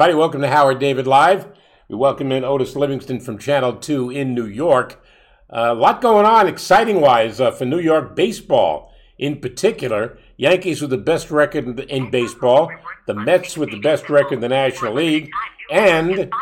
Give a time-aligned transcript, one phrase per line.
[0.00, 0.18] Everybody.
[0.18, 1.46] Welcome to Howard David Live.
[1.86, 5.04] We welcome in Otis Livingston from Channel 2 in New York.
[5.50, 10.16] Uh, a lot going on, exciting wise, uh, for New York baseball in particular.
[10.38, 12.70] Yankees with the best record in, baseball,
[13.06, 15.28] the Mets with the best record in the National League,
[15.70, 16.32] and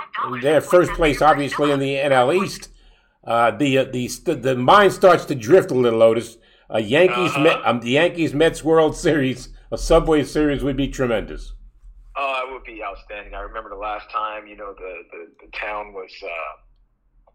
[0.40, 2.68] their first place, obviously, in the NL East.
[3.24, 6.38] Uh, the, uh, the the mind starts to drift a little, Otis.
[6.70, 11.54] A Yankees Met, um, the Yankees Mets World Series, a Subway Series would be tremendous.
[12.20, 13.32] Oh, it would be outstanding.
[13.34, 17.32] I remember the last time, you know, the the, the town was uh,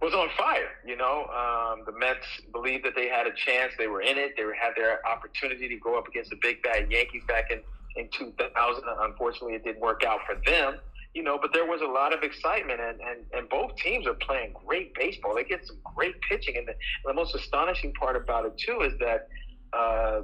[0.00, 0.70] was on fire.
[0.86, 3.74] You know, um, the Mets believed that they had a chance.
[3.76, 4.32] They were in it.
[4.38, 7.60] They had their opportunity to go up against the big bad Yankees back in
[7.96, 8.82] in 2000.
[9.00, 10.78] Unfortunately, it didn't work out for them.
[11.12, 14.14] You know, but there was a lot of excitement, and, and, and both teams are
[14.14, 15.34] playing great baseball.
[15.34, 16.72] They get some great pitching, and the,
[17.04, 19.28] the most astonishing part about it too is that
[19.74, 20.22] uh,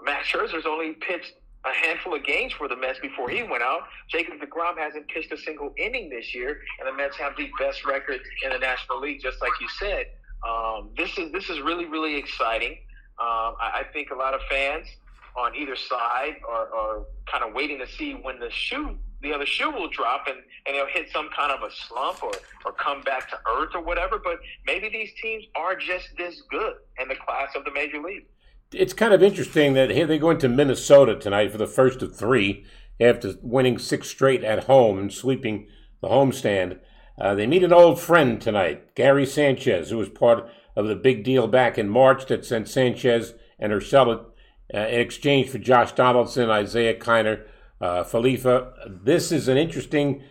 [0.00, 1.32] Max Scherzer's only pitched
[1.64, 3.82] a handful of games for the Mets before he went out.
[4.08, 7.84] Jacob DeGrom hasn't pitched a single inning this year, and the Mets have the best
[7.84, 10.06] record in the National League, just like you said.
[10.46, 12.72] Um, this is this is really really exciting.
[13.20, 14.88] Um, I, I think a lot of fans
[15.36, 19.46] on either side are, are kind of waiting to see when the shoe the other
[19.46, 22.32] shoe will drop and, and they'll hit some kind of a slump or,
[22.64, 24.18] or come back to earth or whatever.
[24.18, 28.26] But maybe these teams are just this good in the class of the major league.
[28.74, 32.16] It's kind of interesting that here they go into Minnesota tonight for the first of
[32.16, 32.64] three
[32.98, 35.68] after winning six straight at home and sweeping
[36.00, 36.78] the homestand.
[37.20, 41.22] Uh, they meet an old friend tonight, Gary Sanchez, who was part of the big
[41.22, 44.24] deal back in March that sent Sanchez and Urshela
[44.72, 47.44] uh, in exchange for Josh Donaldson, Isiah Kiner,
[47.82, 48.72] uh, Falefa.
[49.04, 50.22] This is an interesting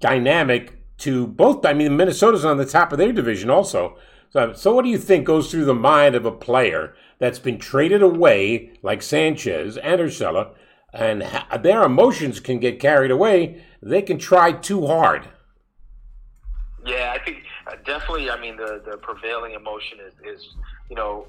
[0.00, 1.66] dynamic to both.
[1.66, 3.98] I mean, Minnesota's on the top of their division also.
[4.30, 7.58] So, so what do you think goes through the mind of a player that's been
[7.58, 10.50] traded away, like Sanchez and Urshela,
[10.92, 11.22] and
[11.62, 13.62] their emotions can get carried away?
[13.80, 15.28] They can try too hard.
[16.84, 18.30] Yeah, I think uh, definitely.
[18.30, 20.48] I mean, the the prevailing emotion is is
[20.88, 21.26] you know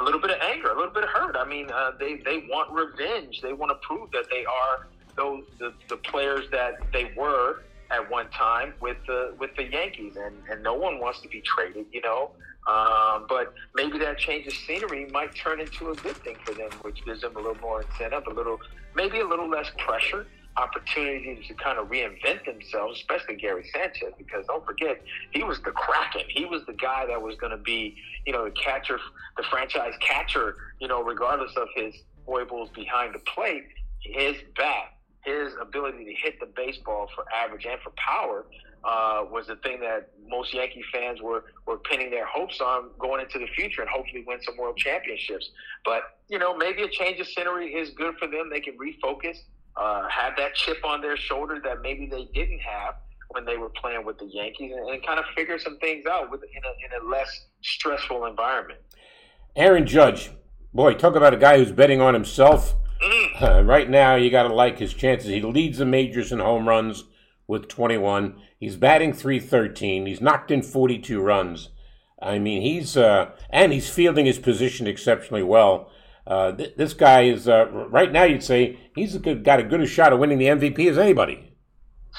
[0.00, 1.36] a little bit of anger, a little bit of hurt.
[1.36, 3.40] I mean, uh, they they want revenge.
[3.42, 4.86] They want to prove that they are
[5.16, 10.16] those the, the players that they were at one time with the with the Yankees,
[10.16, 12.30] and and no one wants to be traded, you know.
[12.68, 16.70] Um, but maybe that change of scenery might turn into a good thing for them,
[16.82, 18.58] which gives them a little more incentive, a little
[18.94, 20.26] maybe a little less pressure,
[20.58, 25.70] opportunity to kind of reinvent themselves, especially Gary Sanchez, because don't forget he was the
[25.70, 26.28] Kraken.
[26.28, 27.96] He was the guy that was going to be,
[28.26, 28.98] you know, the catcher,
[29.36, 31.94] the franchise catcher, you know, regardless of his
[32.26, 33.64] foibles behind the plate.
[34.00, 34.92] His bat
[35.24, 38.46] his ability to hit the baseball for average and for power
[38.84, 43.20] uh, was the thing that most Yankee fans were were pinning their hopes on going
[43.20, 45.50] into the future and hopefully win some world championships.
[45.84, 48.50] But you know, maybe a change of scenery is good for them.
[48.50, 49.38] They can refocus,
[49.76, 52.94] uh, have that chip on their shoulder that maybe they didn't have
[53.30, 56.30] when they were playing with the Yankees, and, and kind of figure some things out
[56.30, 58.80] with in a, in a less stressful environment.
[59.54, 60.30] Aaron Judge,
[60.72, 62.74] boy, talk about a guy who's betting on himself.
[63.40, 65.30] Uh, right now, you got to like his chances.
[65.30, 67.04] He leads the majors in home runs
[67.46, 68.34] with 21.
[68.58, 70.06] He's batting 313.
[70.06, 71.70] He's knocked in 42 runs.
[72.20, 75.90] I mean, he's uh, and he's fielding his position exceptionally well.
[76.26, 78.24] Uh, th- this guy is uh, right now.
[78.24, 80.98] You'd say he's a good, got a good a shot of winning the MVP as
[80.98, 81.54] anybody.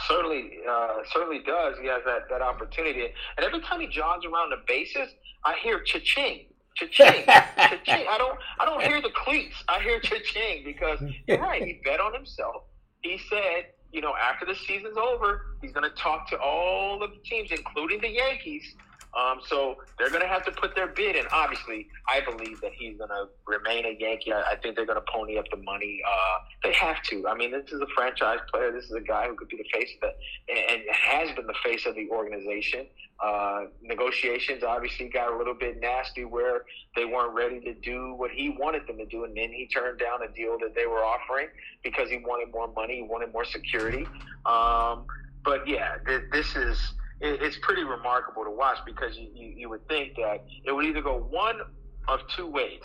[0.08, 1.78] certainly uh, certainly does.
[1.82, 3.08] He has that, that opportunity.
[3.38, 5.10] And every time he jogs around the bases,
[5.44, 6.46] I hear cha-ching.
[6.80, 8.06] Cha-ching, cha-ching.
[8.10, 9.56] I don't I don't hear the cleats.
[9.68, 11.62] I hear cha-ching because you're right.
[11.64, 12.64] He bet on himself.
[13.02, 17.12] He said, you know, after the season's over, he's going to talk to all of
[17.12, 18.64] the teams, including the Yankees.
[19.18, 21.26] Um, so they're going to have to put their bid in.
[21.32, 24.32] Obviously, I believe that he's going to remain a Yankee.
[24.32, 26.02] I, I think they're going to pony up the money.
[26.08, 27.28] Uh, they have to.
[27.28, 28.72] I mean, this is a franchise player.
[28.72, 31.48] This is a guy who could be the face of the, and, and has been
[31.48, 32.86] the face of the organization.
[33.22, 36.64] Uh, negotiations obviously got a little bit nasty where
[36.96, 40.00] they weren't ready to do what he wanted them to do, and then he turned
[40.00, 41.48] down a deal that they were offering
[41.84, 44.08] because he wanted more money, he wanted more security.
[44.46, 45.06] Um,
[45.44, 49.70] but yeah, th- this is it, it's pretty remarkable to watch because you, you, you
[49.70, 51.62] would think that it would either go one
[52.08, 52.82] of two ways.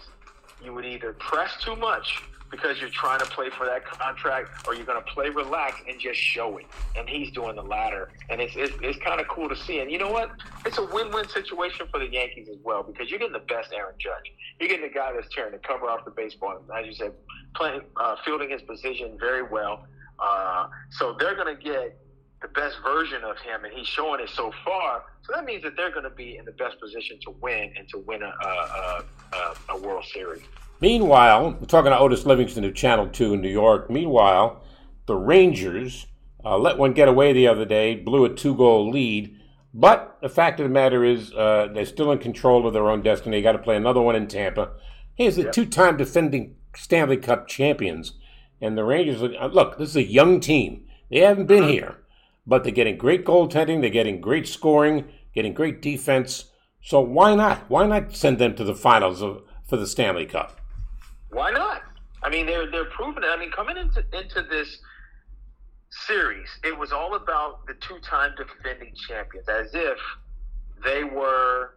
[0.63, 4.75] You would either press too much because you're trying to play for that contract, or
[4.75, 6.67] you're going to play relaxed and just show it.
[6.97, 9.81] And he's doing the latter, and it's it's, it's kind of cool to see.
[9.81, 10.31] And you know what?
[10.65, 13.95] It's a win-win situation for the Yankees as well because you're getting the best Aaron
[13.99, 14.33] Judge.
[14.61, 17.13] You're getting the guy that's tearing the cover off the baseball, as you said,
[17.57, 19.87] playing uh, fielding his position very well.
[20.21, 21.99] Uh, so they're going to get
[22.45, 25.05] the best version of him, and he's showing it so far.
[25.23, 27.89] So that means that they're going to be in the best position to win and
[27.89, 30.43] to win a, a, a, a World Series.
[30.81, 33.89] Meanwhile, we're talking to Otis Livingston of Channel 2 in New York.
[33.89, 34.63] Meanwhile,
[35.07, 36.07] the Rangers
[36.45, 39.41] uh, let one get away the other day, blew a two goal lead.
[39.73, 43.01] But the fact of the matter is, uh, they're still in control of their own
[43.01, 43.39] destiny.
[43.39, 44.73] They got to play another one in Tampa.
[45.15, 48.13] Here's the two time defending Stanley Cup champions.
[48.61, 50.85] And the Rangers, uh, look, this is a young team.
[51.11, 51.97] They haven't been here,
[52.47, 55.05] but they're getting great goaltending, they're getting great scoring,
[55.35, 56.51] getting great defense.
[56.83, 57.69] So why not?
[57.71, 60.61] Why not send them to the finals of, for the Stanley Cup?
[61.31, 61.83] Why not?
[62.23, 63.27] I mean, they're they're proving it.
[63.27, 64.79] I mean, coming into into this
[66.07, 69.99] series, it was all about the two-time defending champions, as if
[70.83, 71.77] they were,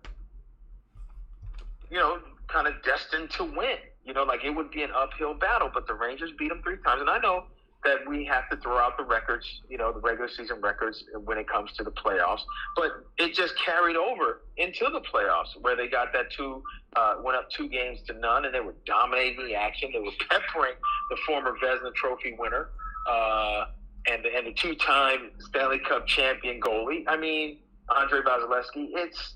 [1.90, 3.78] you know, kind of destined to win.
[4.06, 6.78] You know, like it would be an uphill battle, but the Rangers beat them three
[6.86, 7.46] times, and I know
[7.88, 11.38] that we have to throw out the records, you know, the regular season records when
[11.38, 12.42] it comes to the playoffs.
[12.76, 16.62] But it just carried over into the playoffs where they got that two,
[16.98, 19.90] uh, went up two games to none, and they were dominating the action.
[19.94, 20.76] They were peppering
[21.10, 22.70] the former Vezina Trophy winner
[23.10, 23.66] uh,
[24.12, 27.06] and the, and the two-time Stanley Cup champion goalie.
[27.08, 27.60] I mean,
[27.98, 28.90] Andrei Vasilevskiy.
[28.96, 29.36] It's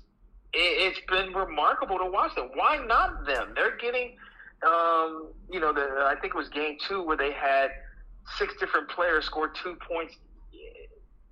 [0.52, 2.50] it, it's been remarkable to watch them.
[2.54, 3.52] Why not them?
[3.54, 4.16] They're getting,
[4.66, 7.70] um, you know, the I think it was game two where they had
[8.38, 10.14] six different players score two points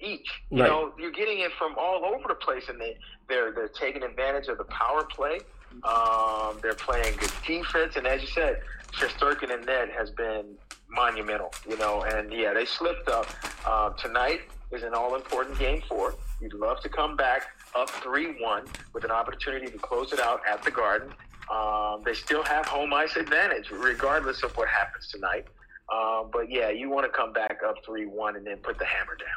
[0.01, 0.29] each.
[0.51, 0.69] You Right.
[0.71, 2.99] know, you're getting it from all over the place, and they
[3.29, 5.41] they're they're taking advantage of the power play.
[5.85, 10.57] Um, they're playing good defense, and as you said, Shesterkin and Ned has been
[10.89, 11.53] monumental.
[11.69, 13.27] You know, and yeah, they slipped up.
[13.65, 14.41] Uh, tonight
[14.73, 16.15] is an all important game four.
[16.41, 17.43] You'd love to come back
[17.75, 18.65] up three one
[18.95, 21.13] with an opportunity to close it out at the Garden.
[21.51, 25.47] Um, they still have home ice advantage, regardless of what happens tonight.
[25.93, 28.85] Um, but yeah, you want to come back up three one and then put the
[28.85, 29.29] hammer down.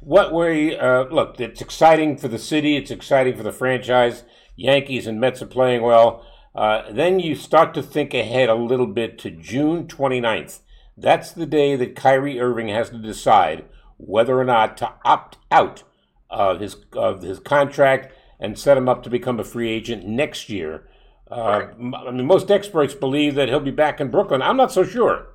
[0.00, 2.76] What we uh, look, it's exciting for the city.
[2.76, 4.24] It's exciting for the franchise.
[4.56, 6.26] Yankees and Mets are playing well.
[6.54, 10.60] Uh, then you start to think ahead a little bit to June 29th.
[10.96, 13.64] That's the day that Kyrie Irving has to decide
[13.96, 15.84] whether or not to opt out
[16.28, 20.48] of his of his contract and set him up to become a free agent next
[20.48, 20.88] year.
[21.30, 24.42] Uh, I mean, most experts believe that he'll be back in Brooklyn.
[24.42, 25.28] I'm not so sure.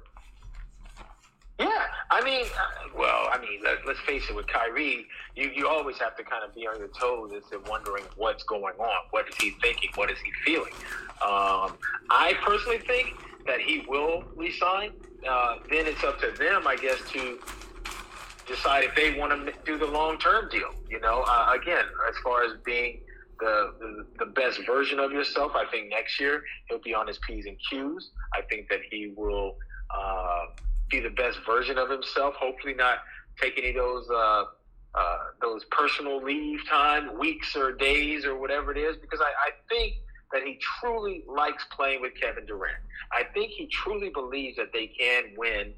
[2.10, 4.36] I mean, uh, well, I mean, let, let's face it.
[4.36, 5.06] With Kyrie,
[5.36, 8.44] you you always have to kind of be on your toes as to wondering what's
[8.44, 9.00] going on.
[9.12, 9.90] What is he thinking?
[9.96, 10.74] What is he feeling?
[11.22, 11.78] Um,
[12.10, 13.16] I personally think
[13.46, 14.92] that he will resign.
[15.28, 17.40] Uh, then it's up to them, I guess, to
[18.48, 20.74] decide if they want to do the long term deal.
[20.90, 23.02] You know, uh, again, as far as being
[23.40, 27.20] the, the the best version of yourself, I think next year he'll be on his
[27.28, 28.12] p's and q's.
[28.34, 29.58] I think that he will
[29.96, 30.46] uh,
[30.90, 32.36] be the best version of himself.
[32.36, 33.00] Hopefully, not
[33.42, 34.10] take any of those.
[34.10, 34.44] Uh,
[34.96, 39.52] uh, those personal leave time, weeks or days or whatever it is, because I, I
[39.70, 39.94] think
[40.34, 42.78] that he truly likes playing with Kevin Durant.
[43.12, 45.74] I think he truly believes that they can win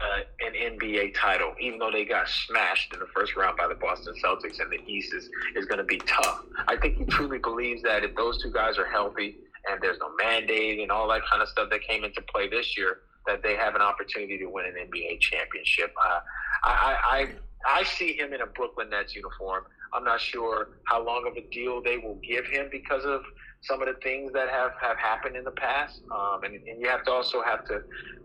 [0.00, 3.74] uh, an NBA title, even though they got smashed in the first round by the
[3.74, 6.44] Boston Celtics and the East is, is going to be tough.
[6.68, 9.38] I think he truly believes that if those two guys are healthy
[9.70, 12.76] and there's no mandate and all that kind of stuff that came into play this
[12.76, 15.92] year, that they have an opportunity to win an NBA championship.
[16.04, 16.20] Uh,
[16.64, 17.28] I,
[17.66, 19.64] I, I see him in a Brooklyn Nets uniform.
[19.92, 23.22] I'm not sure how long of a deal they will give him because of
[23.60, 26.00] some of the things that have, have happened in the past.
[26.10, 27.82] Um, and, and you have to also have to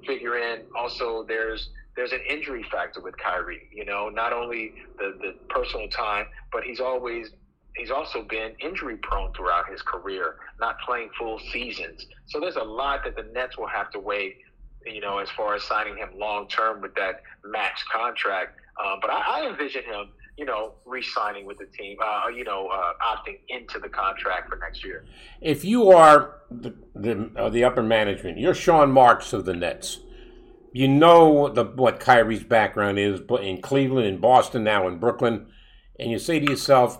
[0.07, 3.69] figure in also there's there's an injury factor with Kyrie.
[3.71, 7.31] You know, not only the, the personal time, but he's always
[7.75, 12.05] he's also been injury prone throughout his career, not playing full seasons.
[12.27, 14.37] So there's a lot that the Nets will have to weigh,
[14.85, 18.59] you know, as far as signing him long term with that max contract.
[18.83, 22.67] Uh, but I, I envision him, you know, re-signing with the team, uh, you know,
[22.67, 25.05] uh, opting into the contract for next year.
[25.41, 29.99] if you are the the, uh, the upper management, you're Sean Marks of the Nets.
[30.71, 35.45] You know the what Kyrie's background is, in Cleveland, in Boston, now in Brooklyn,
[35.99, 36.99] and you say to yourself,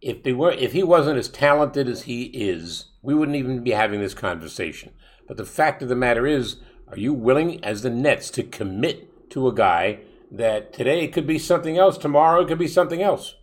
[0.00, 3.72] if they were, if he wasn't as talented as he is, we wouldn't even be
[3.72, 4.92] having this conversation.
[5.26, 6.56] But the fact of the matter is,
[6.90, 11.38] are you willing, as the Nets, to commit to a guy that today could be
[11.38, 13.34] something else, tomorrow it could be something else.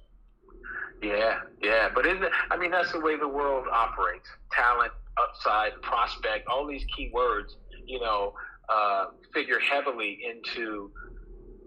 [1.02, 2.32] Yeah, yeah, but isn't it?
[2.50, 4.28] I mean, that's the way the world operates.
[4.52, 8.34] Talent, upside, prospect, all these key words, you know,
[8.70, 10.92] uh, figure heavily into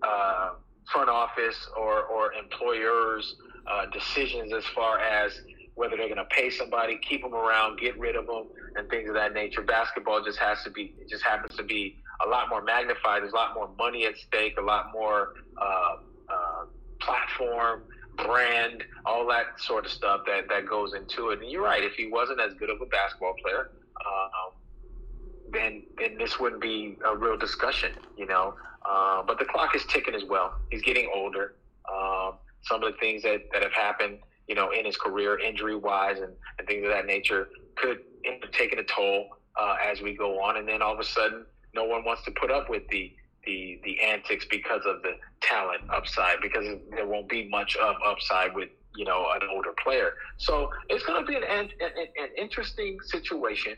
[0.03, 0.51] uh,
[0.93, 5.41] front office or or employers' uh, decisions as far as
[5.81, 8.45] whether they're going to pay somebody, keep them around, get rid of them,
[8.77, 9.63] and things of that nature.
[9.63, 11.97] Basketball just has to be, it just happens to be
[12.27, 13.23] a lot more magnified.
[13.23, 15.97] There's a lot more money at stake, a lot more uh,
[16.29, 16.65] uh,
[17.01, 17.85] platform,
[18.19, 21.41] brand, all that sort of stuff that, that goes into it.
[21.41, 21.83] And you're right.
[21.83, 23.71] If he wasn't as good of a basketball player,
[24.05, 24.53] um,
[25.51, 28.55] then then this wouldn't be a real discussion, you know.
[28.89, 30.55] Uh, but the clock is ticking as well.
[30.71, 31.55] He's getting older.
[31.91, 34.19] Um, some of the things that, that have happened,
[34.51, 38.43] you know, in his career, injury wise, and, and things of that nature, could end
[38.43, 40.57] up taking a toll uh, as we go on.
[40.57, 43.13] And then all of a sudden, no one wants to put up with the
[43.47, 48.53] the the antics because of the talent upside, because there won't be much of upside
[48.53, 50.15] with you know an older player.
[50.39, 53.77] So it's going to be an an, an, interesting situation.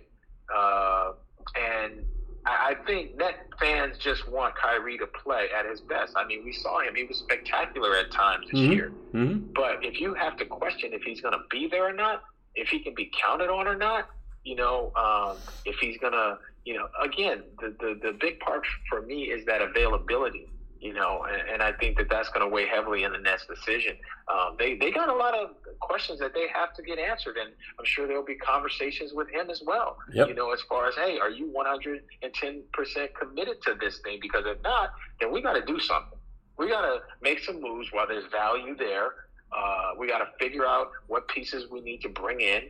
[0.57, 1.13] Uh,
[1.55, 2.03] and
[2.47, 6.13] I I think Net fans just want Kyrie to play at his best.
[6.17, 8.73] I mean, we saw him; he was spectacular at times this Mhm.
[8.75, 8.93] year.
[9.15, 9.53] Mm-hmm.
[9.55, 12.23] But if you have to question if he's going to be there or not,
[12.55, 14.09] if he can be counted on or not,
[14.45, 18.65] you know, um, if he's going to, you know, again, the, the the big part
[18.89, 20.49] for me is that availability.
[20.83, 23.47] You know, and, and I think that that's going to weigh heavily in the Nets'
[23.47, 23.97] decision.
[24.27, 27.51] Um, they they got a lot of questions that they have to get answered, and
[27.79, 29.97] I'm sure there'll be conversations with him as well.
[30.13, 30.27] Yep.
[30.27, 34.19] You know, as far as hey, are you 110 percent committed to this thing?
[34.21, 36.19] Because if not, then we got to do something.
[36.59, 39.15] We got to make some moves while there's value there.
[39.57, 42.63] Uh, we got to figure out what pieces we need to bring in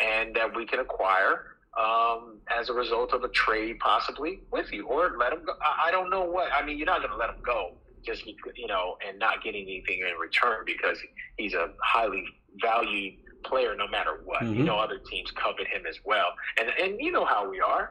[0.00, 4.86] and that we can acquire um, as a result of a trade, possibly with you,
[4.86, 5.52] or let him go.
[5.62, 6.50] I, I don't know what.
[6.54, 7.70] I mean, you're not going to let him go
[8.06, 8.24] just
[8.56, 10.98] you know and not getting anything in return because
[11.36, 12.24] he's a highly
[12.62, 13.14] valued
[13.46, 14.42] player no matter what.
[14.54, 14.64] You Mhm.
[14.64, 17.90] know, other teams covet him as well, and and you know how we are.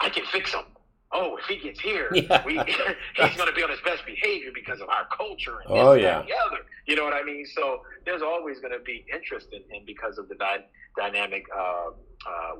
[0.00, 0.62] I can fix him.
[1.12, 2.44] Oh, if he gets here, Yeah.
[2.46, 2.52] we,
[3.16, 5.58] he's going to be on his best behavior because of our culture.
[5.60, 6.20] And Oh, this, yeah.
[6.20, 6.58] and the other.
[6.86, 7.46] You know what I mean?
[7.54, 10.64] So there's always going to be interest in him because of the dy-
[10.96, 11.90] dynamic uh, uh,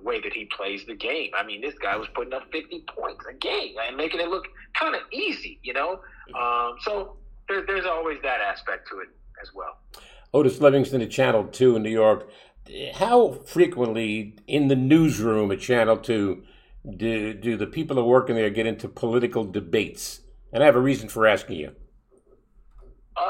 [0.03, 1.31] way that he plays the game.
[1.37, 4.47] I mean, this guy was putting up 50 points a game and making it look
[4.79, 6.01] kind of easy, you know?
[6.39, 7.17] Um, so
[7.49, 9.09] there, there's always that aspect to it
[9.43, 9.79] as well.
[10.35, 12.29] Otis Livingston at Channel 2 in New York.
[12.95, 16.43] How frequently in the newsroom at Channel 2
[16.97, 20.21] do, do the people who are working there get into political debates?
[20.53, 21.75] And I have a reason for asking you.
[23.17, 23.21] Uh,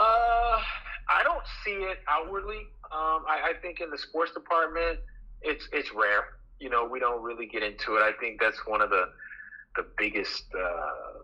[1.08, 2.66] I don't see it outwardly.
[2.92, 4.98] Um, I, I think in the sports department,
[5.42, 6.24] it's it's rare.
[6.58, 8.02] You know, we don't really get into it.
[8.02, 9.04] I think that's one of the
[9.76, 11.20] the biggest uh, uh,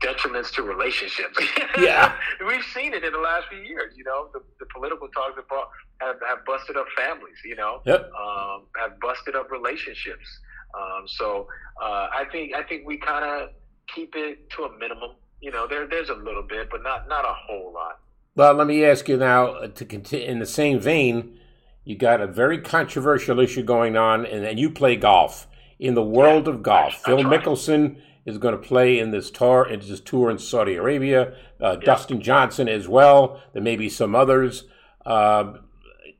[0.00, 1.38] detriments to relationships.
[1.78, 2.14] Yeah.
[2.46, 3.94] we've seen it in the last few years.
[3.96, 5.68] You know, the, the political talks have, brought,
[6.00, 7.36] have have busted up families.
[7.44, 8.10] You know, Yep.
[8.12, 10.26] um, have busted up relationships.
[10.74, 11.46] Um, so
[11.80, 13.50] uh, I think I think we kind of
[13.94, 15.10] keep it to a minimum.
[15.40, 17.98] You know, there there's a little bit, but not not a whole lot.
[18.34, 21.38] Well, let me ask you now uh, to continue in the same vein.
[21.84, 25.46] You got a very controversial issue going on, and, and you play golf.
[25.78, 27.18] In the world of golf, I- Phil.
[27.18, 31.34] Mickelson is going to play in this tour, in this tour in Saudi Arabia.
[31.60, 33.42] Uh, Dustin Johnson as well.
[33.52, 34.64] There may be some others.
[35.04, 35.54] Uh,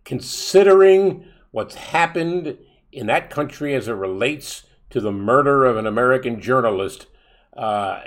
[0.04, 2.58] considering what's happened
[2.92, 7.06] in that country as it relates to the murder of an American journalist,
[7.56, 8.00] uh,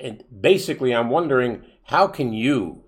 [0.00, 2.84] and basically, I'm wondering how can you,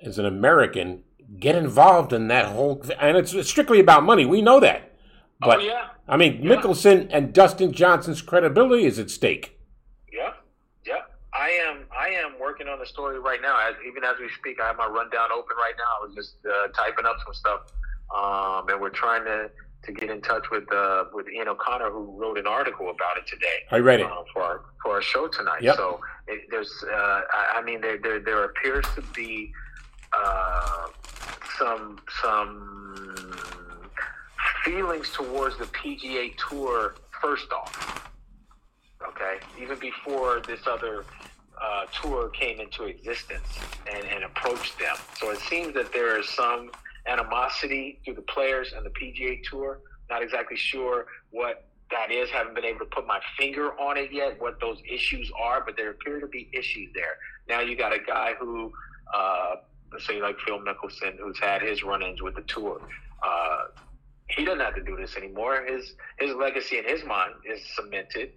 [0.00, 1.02] as an American,
[1.38, 2.84] get involved in that whole?
[3.00, 4.26] And it's strictly about money.
[4.26, 4.92] We know that.
[5.40, 9.58] But oh yeah, I mean, Mickelson and Dustin Johnson's credibility is at stake.
[10.12, 10.32] yeah,
[10.86, 11.02] yeah.
[11.32, 13.58] I am I am working on the story right now.
[13.68, 15.84] As even as we speak, I have my rundown open right now.
[16.00, 17.60] I was just uh, typing up some stuff,
[18.14, 19.50] um, and we're trying to
[19.84, 23.26] to get in touch with uh, with Ian O'Connor, who wrote an article about it
[23.26, 23.64] today.
[23.70, 24.06] I read it.
[24.06, 25.62] uh, for our for our show tonight.
[25.62, 25.76] Yep.
[25.76, 27.20] So it, there's, uh,
[27.54, 29.52] I, mean, there, there there appears to be
[30.12, 30.86] uh,
[31.58, 33.36] some some
[34.64, 36.94] feelings towards the PGA Tour.
[37.22, 38.10] First off,
[39.08, 41.04] okay, even before this other
[41.60, 43.46] uh, tour came into existence
[43.90, 44.96] and, and approached them.
[45.18, 46.70] So it seems that there is some
[47.06, 49.80] animosity through the players and the PGA Tour.
[50.10, 52.30] Not exactly sure what that is.
[52.30, 55.76] Haven't been able to put my finger on it yet, what those issues are, but
[55.76, 57.16] there appear to be issues there.
[57.48, 58.72] Now you got a guy who,
[59.14, 59.56] uh,
[59.98, 62.80] say like Phil Mickelson, who's had his run-ins with the tour.
[63.22, 63.64] Uh,
[64.28, 65.64] he doesn't have to do this anymore.
[65.66, 68.32] His his legacy in his mind is cemented.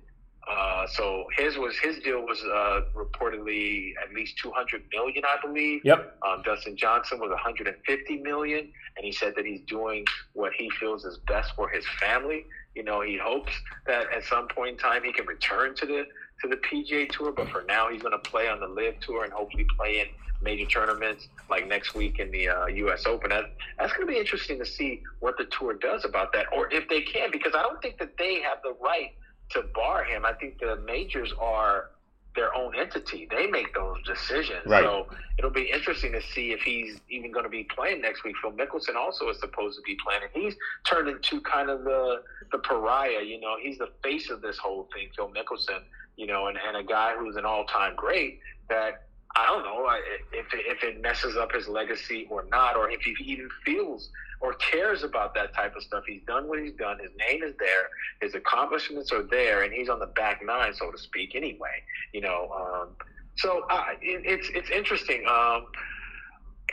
[0.50, 5.82] Uh, so his was his deal was uh, reportedly at least 200 million, I believe.
[5.84, 6.18] Yep.
[6.26, 11.04] Um, Dustin Johnson was 150 million, and he said that he's doing what he feels
[11.04, 12.46] is best for his family.
[12.76, 13.52] You know, he hopes
[13.88, 16.06] that at some point in time he can return to the
[16.42, 19.24] to the PGA Tour, but for now he's going to play on the LIV Tour
[19.24, 20.08] and hopefully play in
[20.42, 23.06] major tournaments like next week in the uh, U.S.
[23.06, 23.32] Open.
[23.32, 23.46] That,
[23.80, 26.88] that's going to be interesting to see what the tour does about that, or if
[26.90, 29.12] they can, because I don't think that they have the right
[29.62, 30.26] to bar him.
[30.26, 31.90] I think the majors are
[32.36, 33.28] their own entity.
[33.32, 34.66] They make those decisions.
[34.68, 34.84] Right.
[34.84, 35.08] So
[35.40, 38.36] it'll be interesting to see if he's even going to be playing next week.
[38.42, 40.56] Phil Mickelson also is supposed to be playing, and he's
[40.88, 42.22] turned into kind of the
[42.52, 43.24] the pariah.
[43.24, 45.80] You know, he's the face of this whole thing, Phil Mickelson.
[46.16, 49.04] You know, and, and a guy who's an all time great that.
[49.36, 52.90] I don't know I- if it, if it messes up his legacy or not, or
[52.90, 54.10] if he even feels
[54.40, 56.04] or cares about that type of stuff.
[56.08, 57.00] He's done what he's done.
[57.00, 57.90] His name is there.
[58.22, 61.36] His accomplishments are there, and he's on the back nine, so to speak.
[61.36, 62.50] Anyway, you know.
[62.56, 62.90] Um,
[63.38, 65.26] so uh, it, it's it's interesting.
[65.28, 65.66] Um,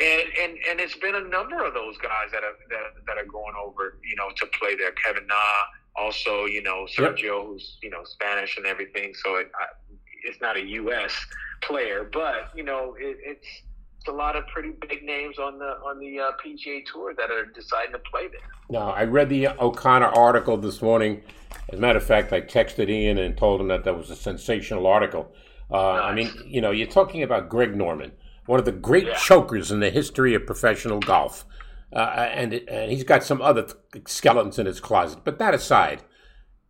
[0.01, 3.27] and, and and it's been a number of those guys that are that, that are
[3.27, 4.93] going over, you know, to play there.
[4.93, 5.35] Kevin Na,
[5.97, 7.17] also, you know, Yep.
[7.17, 9.15] Sergio, who's you know Spanish and everything.
[9.15, 9.67] So it, I,
[10.25, 11.13] it's not a U.S.
[11.63, 13.47] player, but you know, it, it's
[14.05, 17.31] it's a lot of pretty big names on the on the uh, PGA Tour that
[17.31, 18.41] are deciding to play there.
[18.69, 21.23] Now, I read the O'Connor article this morning.
[21.71, 24.17] As a matter of fact, I texted Ian and told him that that was a
[24.17, 25.33] sensational article.
[25.71, 28.13] Uh, I mean, you know, you're talking about Greg Norman,
[28.45, 29.15] one of the great Yeah.
[29.15, 31.47] chokers in the history of professional golf.
[31.91, 33.67] Uh, and, and he's got some other
[34.07, 35.21] skeletons in his closet.
[35.25, 36.03] But that aside,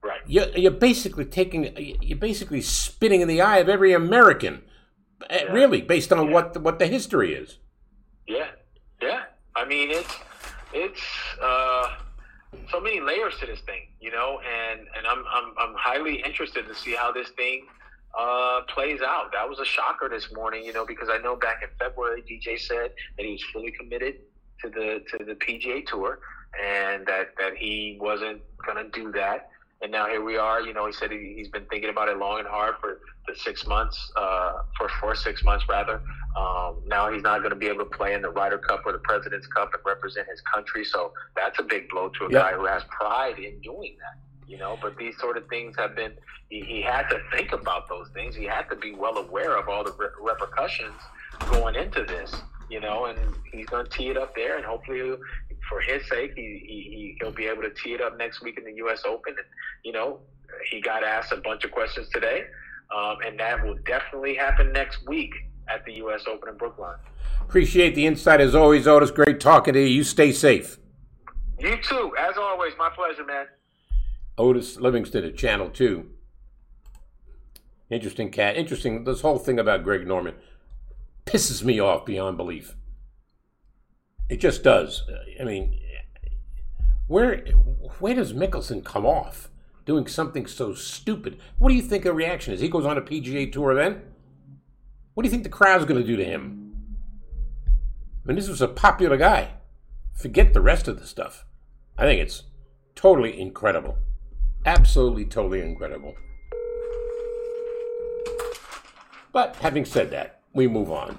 [0.02, 0.20] Right.
[0.26, 4.62] you're, you're basically taking, you're basically spitting in the eye of every American,
[5.30, 7.58] uh, really, based on what the, what the history is.
[8.26, 8.48] Yeah,
[9.00, 9.24] yeah.
[9.56, 10.14] I mean, it's
[10.72, 11.02] it's
[11.42, 11.96] uh,
[12.70, 16.66] so many layers to this thing, you know, and and I'm I'm I'm highly interested
[16.66, 17.66] to see how this thing
[18.18, 19.32] uh, plays out.
[19.32, 22.58] That was a shocker this morning, you know, because I know back in February, DJ
[22.58, 24.16] said that he was fully committed
[24.62, 26.20] to the to the PGA Tour,
[26.62, 29.50] and that that he wasn't going to do that.
[29.84, 30.62] And now here we are.
[30.62, 33.34] You know, he said he, he's been thinking about it long and hard for the
[33.36, 36.00] six months, uh, for for six months rather.
[36.38, 38.92] Um, now he's not going to be able to play in the Ryder Cup or
[38.92, 40.84] the President's Cup and represent his country.
[40.86, 42.38] So that's a big blow to a Yeah.
[42.38, 44.18] guy who has pride in doing that.
[44.48, 46.12] You know, but these sort of things have been.
[46.48, 48.34] He, he had to think about those things.
[48.34, 50.98] He had to be well aware of all the re- repercussions
[51.50, 52.34] going into this.
[52.70, 53.18] You know, and
[53.52, 55.16] he's going to tee it up there, and hopefully,
[55.68, 58.58] for his sake, he, he he- he'll be able to tee it up next week
[58.58, 59.02] in the U.S.
[59.06, 59.34] Open.
[59.36, 59.46] And
[59.84, 60.20] you know,
[60.70, 62.44] he got asked a bunch of questions today,
[62.94, 65.32] um, and that will definitely happen next week
[65.68, 66.24] at the U.S.
[66.28, 66.96] Open in Brookline.
[67.40, 69.10] Appreciate the insight as always, Otis.
[69.10, 69.86] Great talking to you.
[69.86, 70.78] You stay safe.
[71.58, 72.72] You too, as always.
[72.78, 73.46] My pleasure, man.
[74.36, 76.08] Otis Livingston at Channel 2.
[77.90, 78.56] Interesting cat.
[78.56, 79.04] Interesting.
[79.04, 80.34] This whole thing about Greg Norman
[81.26, 82.74] pisses me off beyond belief.
[84.28, 85.02] It just does.
[85.40, 85.78] I mean,
[87.06, 87.38] where
[87.98, 89.50] where does Mickelson come off
[89.84, 91.38] doing something so stupid?
[91.58, 92.60] What do you think the reaction is?
[92.60, 93.98] He goes on a PGA Tour event.
[95.12, 96.74] What do you think the crowd's going to do to him?
[98.24, 99.50] I mean, this was a popular guy.
[100.14, 101.44] Forget the rest of the stuff.
[101.98, 102.44] I think it's
[102.94, 103.98] totally incredible.
[104.64, 106.14] Absolutely, totally incredible.
[109.32, 111.18] But having said that, we move on.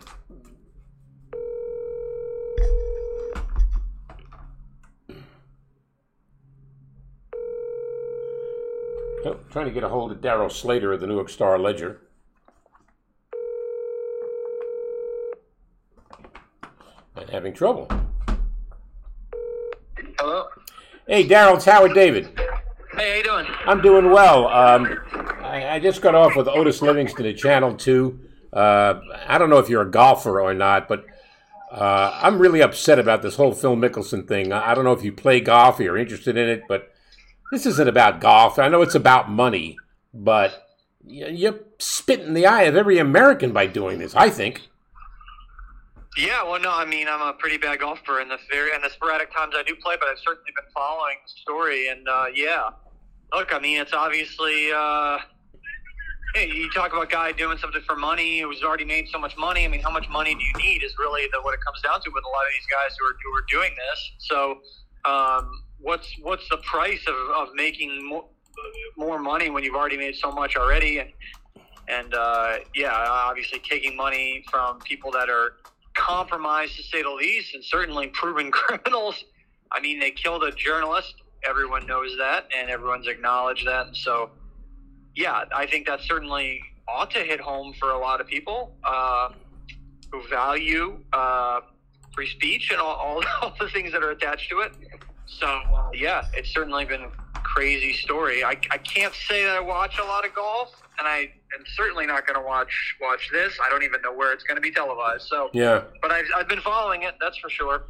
[9.28, 12.00] Oh, trying to get a hold of Darryl Slater of the Newark Star Ledger.
[17.16, 17.90] And having trouble.
[20.20, 20.46] Hello.
[21.08, 22.40] Hey, Darryl, it's Howard David.
[22.96, 23.48] Hey, how you doing?
[23.66, 24.48] I'm doing well.
[24.48, 25.00] Um,
[25.42, 28.20] I, I just got off with Otis Livingston at Channel 2.
[28.54, 31.04] Uh, I don't know if you're a golfer or not, but
[31.72, 34.54] uh, I'm really upset about this whole Phil Mickelson thing.
[34.54, 36.95] I, I don't know if you play golf or you're interested in it, but
[37.52, 38.60] this isn't about golf.
[38.60, 39.78] I know it's about money,
[40.14, 40.68] but
[41.06, 44.62] you're spitting in the eye of every American by doing this, I think.
[46.18, 48.90] Yeah, well, no, I mean, I'm a pretty bad golfer in the very in the
[48.90, 52.70] sporadic times I do play, but I've certainly been following the story, and uh, yeah,
[53.34, 55.18] look, I mean, it's obviously uh,
[56.36, 59.66] hey, you talk about guy doing something for money who's already made so much money.
[59.66, 62.02] I mean, how much money do you need is really the, what it comes down
[62.02, 64.12] to with a lot of these guys who are who are doing this.
[64.20, 64.60] So,
[65.04, 68.26] um, what's what's the price of, of making more,
[68.98, 70.98] more money when you've already made so much already?
[70.98, 71.12] And
[71.88, 75.58] and uh, yeah, obviously taking money from people that are
[75.94, 79.24] compromised to say the least, and certainly proven criminals.
[79.72, 81.14] I mean, they killed a journalist.
[81.48, 83.88] Everyone knows that, and everyone's acknowledged that.
[83.88, 84.32] And so,
[85.16, 89.30] yeah, I think that certainly ought to hit home for a lot of people uh,
[90.12, 91.62] who value uh,
[92.14, 94.72] free speech and all, all, all the things that are attached to it.
[95.26, 95.62] So,
[95.94, 98.44] yeah, it's certainly been a crazy story.
[98.44, 102.06] I, I can't say that I watch a lot of golf, and I am certainly
[102.06, 103.58] not going to watch watch this.
[103.66, 105.28] I don't even know where it's going to be televised.
[105.28, 105.82] So, Yeah.
[106.02, 107.84] but I've, I've been following it, that's for sure.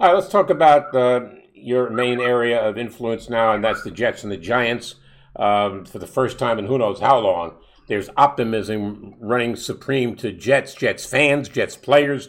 [0.00, 3.90] All right, let's talk about uh, your main area of influence now, and that's the
[3.90, 4.94] Jets and the Giants.
[5.36, 7.54] Um, for the first time in who knows how long,
[7.86, 12.28] there's optimism running supreme to Jets, Jets fans, Jets players.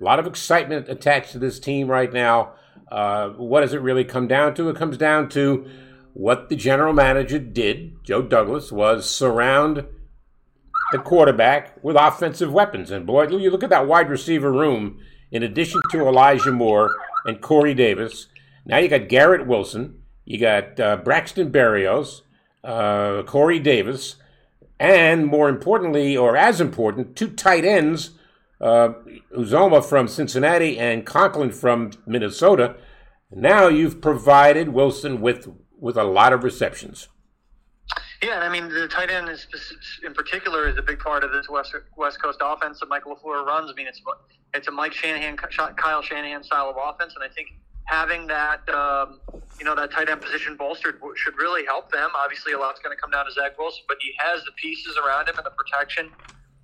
[0.00, 2.52] A lot of excitement attached to this team right now.
[2.90, 4.68] Uh, what does it really come down to?
[4.68, 5.66] It comes down to
[6.14, 9.84] what the general manager did, Joe Douglas, was surround
[10.92, 12.90] the quarterback with offensive weapons.
[12.90, 14.98] And boy, you look at that wide receiver room,
[15.30, 16.96] in addition to Elijah Moore
[17.26, 18.28] and Corey Davis,
[18.64, 22.22] now you got Garrett Wilson, you got uh, Braxton Berrios,
[22.64, 24.16] uh, Corey Davis,
[24.80, 28.10] and more importantly, or as important, two tight ends,
[28.60, 28.90] uh,
[29.36, 32.76] Uzoma from Cincinnati and Conklin from Minnesota.
[33.30, 37.08] Now you've provided Wilson with with a lot of receptions.
[38.22, 39.46] Yeah, and I mean the tight end is
[40.04, 43.46] in particular is a big part of this West West Coast offense that Michael Lafleur
[43.46, 43.70] runs.
[43.70, 44.02] I mean, it's
[44.54, 47.48] it's a Mike Shanahan, Kyle Shanahan style of offense, and I think
[47.84, 49.20] having that um,
[49.58, 52.10] you know that tight end position bolstered should really help them.
[52.16, 54.98] Obviously, a lot's going to come down to Zach Wilson, but he has the pieces
[55.04, 56.10] around him and the protection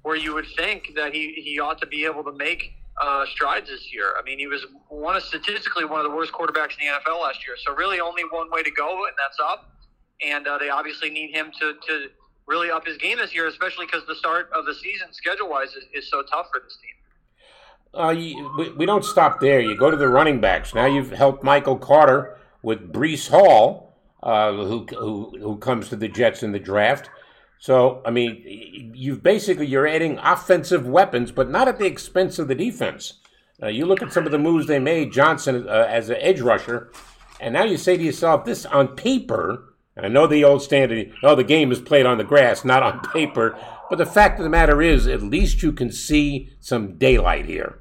[0.05, 3.69] where you would think that he he ought to be able to make uh, strides
[3.69, 4.14] this year.
[4.19, 7.21] I mean, he was one of statistically one of the worst quarterbacks in the NFL
[7.21, 7.57] last year.
[7.59, 9.75] So really, only one way to go, and that's up
[10.23, 12.09] and uh, they obviously need him to, to
[12.47, 15.71] really up his game this year, especially because the start of the season, schedule wise,
[15.71, 18.01] is, is so tough for this team.
[18.03, 19.61] Uh, you, we, we don't stop there.
[19.61, 20.75] You go to the running backs.
[20.75, 26.09] Now you've helped Michael Carter with Breece Hall, uh, who, who who comes to the
[26.09, 27.11] Jets in the draft.
[27.59, 32.49] So I mean, you've basically you're adding offensive weapons, but not at the expense of
[32.49, 33.14] the defense.
[33.62, 35.12] Uh, you look at some of the moves they made.
[35.12, 36.90] Johnson uh, as an edge rusher,
[37.40, 41.12] and now you say to yourself, this on paper and I know the old standard,
[41.23, 43.57] oh, the game is played on the grass, not on paper.
[43.88, 47.79] But the fact of the matter is, at least you can see some daylight here.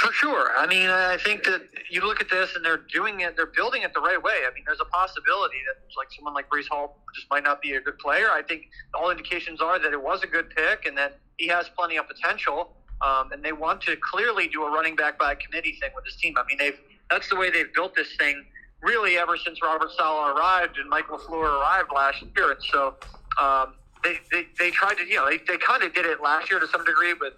[0.00, 0.48] For sure.
[0.56, 1.60] I mean, I think that
[1.90, 4.32] you look at this and they're doing it, they're building it the right way.
[4.50, 7.74] I mean, there's a possibility that like someone like Breece Hall just might not be
[7.74, 8.30] a good player.
[8.30, 11.68] I think all indications are that it was a good pick and that he has
[11.76, 12.74] plenty of potential.
[13.02, 16.16] Um, and they want to clearly do a running back by committee thing with this
[16.16, 16.32] team.
[16.38, 16.78] I mean, they've
[17.10, 18.42] that's the way they've built this thing
[18.80, 22.52] really ever since Robert Saleh arrived and Michael LaFleur arrived last year.
[22.52, 22.94] And so
[23.38, 26.50] um, they, they, they tried to, you know, they, they kind of did it last
[26.50, 27.34] year to some degree with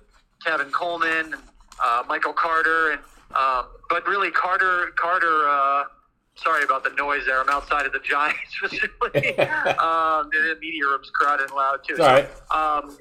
[0.46, 1.42] Tevin Coleman and
[1.84, 2.92] uh, Michael Carter.
[2.92, 3.00] And
[3.34, 5.84] um, But really, Carter, Carter, uh,
[6.34, 7.40] sorry about the noise there.
[7.40, 9.38] I'm outside of the Giants facility.
[9.38, 11.96] um, the media room's crowded and loud, too.
[12.00, 12.28] All right.
[12.54, 12.96] Um,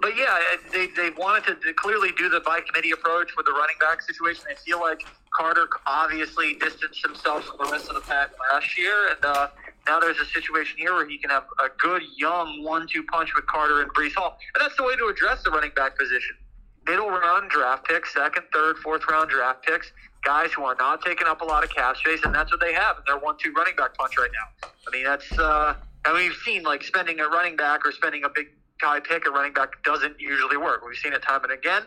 [0.00, 0.36] but yeah,
[0.72, 4.02] they, they wanted to, to clearly do the by committee approach with the running back
[4.02, 4.44] situation.
[4.50, 5.00] I feel like
[5.32, 9.48] Carter obviously distanced himself from the rest of the pack last year, and uh,
[9.86, 13.46] now there's a situation here where he can have a good young one-two punch with
[13.46, 16.36] Carter and Breece Hall, and that's the way to address the running back position.
[16.86, 19.92] Middle round draft picks, second, third, fourth round draft picks,
[20.24, 22.72] guys who are not taking up a lot of cap space, and that's what they
[22.72, 24.68] have in their one-two running back punch right now.
[24.86, 28.28] I mean, that's uh, and we've seen like spending a running back or spending a
[28.28, 28.48] big
[28.80, 30.84] high pick a running back doesn't usually work.
[30.86, 31.82] We've seen it time and again.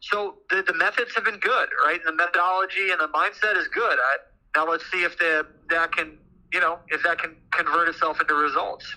[0.00, 2.00] So the, the methods have been good, right?
[2.04, 3.98] And the methodology and the mindset is good.
[3.98, 4.16] I,
[4.56, 6.18] now let's see if the, that can,
[6.52, 8.96] you know, if that can convert itself into results.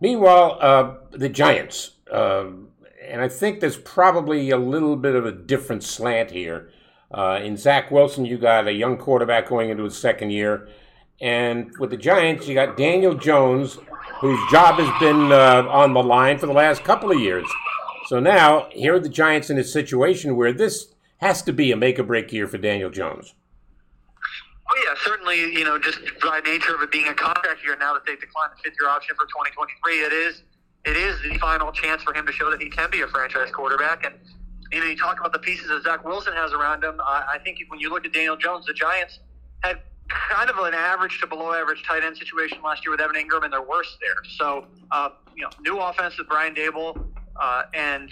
[0.00, 2.68] Meanwhile, uh, the Giants, um,
[3.08, 6.70] and I think there's probably a little bit of a different slant here.
[7.10, 10.68] Uh, in Zach Wilson, you got a young quarterback going into his second year.
[11.20, 13.78] And with the Giants, you got Daniel Jones,
[14.20, 17.46] whose job has been uh, on the line for the last couple of years.
[18.06, 21.76] So now, here are the Giants in a situation where this has to be a
[21.76, 23.34] make or break year for Daniel Jones.
[24.68, 25.38] Well, yeah, certainly.
[25.38, 28.52] You know, just by nature of it being a contract year, now that they've declined
[28.56, 30.42] the fifth-year option for 2023, it is
[30.84, 33.50] it is the final chance for him to show that he can be a franchise
[33.52, 34.04] quarterback.
[34.04, 34.14] And
[34.72, 37.00] you know, you talk about the pieces that Zach Wilson has around him.
[37.00, 39.20] I, I think when you look at Daniel Jones, the Giants
[39.62, 43.16] had kind of an average to below average tight end situation last year with Evan
[43.16, 44.16] Engram, and they're worse there.
[44.36, 47.04] So, uh, you know, new offense with Brian Daboll,
[47.40, 48.10] uh, and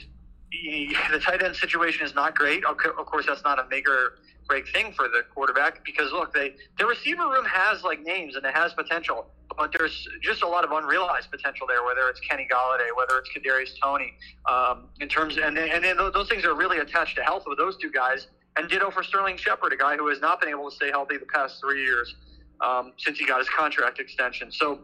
[0.51, 2.65] he, the tight end situation is not great.
[2.65, 4.19] Of course, that's not a make or
[4.51, 8.45] break thing for the quarterback because look, they the receiver room has like names and
[8.45, 11.85] it has potential, but there's just a lot of unrealized potential there.
[11.85, 14.13] Whether it's Kenny Golladay, whether it's Kadarius Toney,
[14.51, 17.59] um, in terms and then- and then those things are really attached to health with
[17.59, 18.27] those two guys.
[18.57, 21.17] And ditto for Sterling Shepard, a guy who has not been able to stay healthy
[21.17, 22.13] the past three years
[22.61, 24.51] um, since he got his contract extension.
[24.51, 24.81] So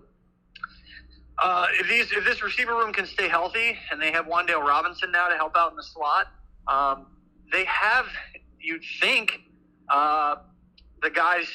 [1.38, 5.10] Uh, if these if this receiver room can stay healthy and they have Wan'Dale Robinson
[5.12, 6.28] now to help out in the slot,
[6.66, 6.98] um,
[7.52, 8.06] they have
[8.58, 9.40] you'd think
[9.88, 10.36] uh,
[11.02, 11.46] the guys.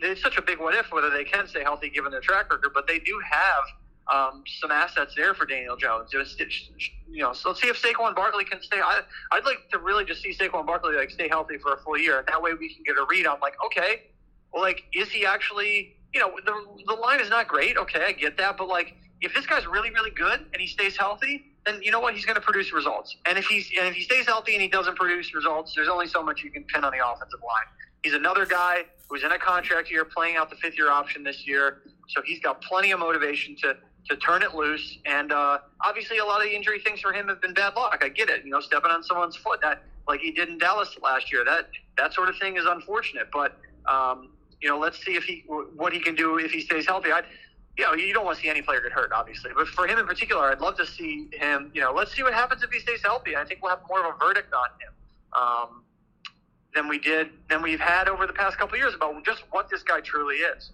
[0.00, 2.70] It's such a big what if whether they can stay healthy given their track record,
[2.74, 3.64] but they do have
[4.12, 6.10] um, some assets there for Daniel Jones.
[6.10, 6.40] Just,
[7.08, 8.80] you know, so let's see if Saquon Barkley can stay.
[8.80, 9.00] I,
[9.32, 12.18] I'd like to really just see Saquon Barkley like stay healthy for a full year,
[12.18, 14.04] and that way we can get a read on like, okay,
[14.52, 15.96] well, like, is he actually?
[16.14, 17.76] You know, the the line is not great.
[17.76, 20.96] Okay, I get that, but like, if this guy's really really good and he stays
[20.96, 22.14] healthy, then you know what?
[22.14, 23.16] He's going to produce results.
[23.26, 26.06] And if he's and if he stays healthy and he doesn't produce results, there's only
[26.06, 27.66] so much you can pin on the offensive line.
[28.02, 31.46] He's another guy who's in a contract year, playing out the fifth year option this
[31.46, 33.76] year, so he's got plenty of motivation to
[34.08, 34.98] to turn it loose.
[35.04, 38.00] And uh, obviously, a lot of the injury things for him have been bad luck.
[38.02, 38.44] I get it.
[38.44, 41.44] You know, stepping on someone's foot that like he did in Dallas last year.
[41.44, 43.28] That that sort of thing is unfortunate.
[43.32, 46.86] But um, you know, let's see if he what he can do if he stays
[46.86, 47.10] healthy.
[47.12, 47.22] I,
[47.76, 49.50] you know, you don't want to see any player get hurt, obviously.
[49.54, 51.70] But for him in particular, I'd love to see him.
[51.74, 53.36] You know, let's see what happens if he stays healthy.
[53.36, 54.92] I think we'll have more of a verdict on him.
[55.32, 55.82] Um,
[56.76, 59.82] than we did than we've had over the past couple years about just what this
[59.82, 60.70] guy truly is.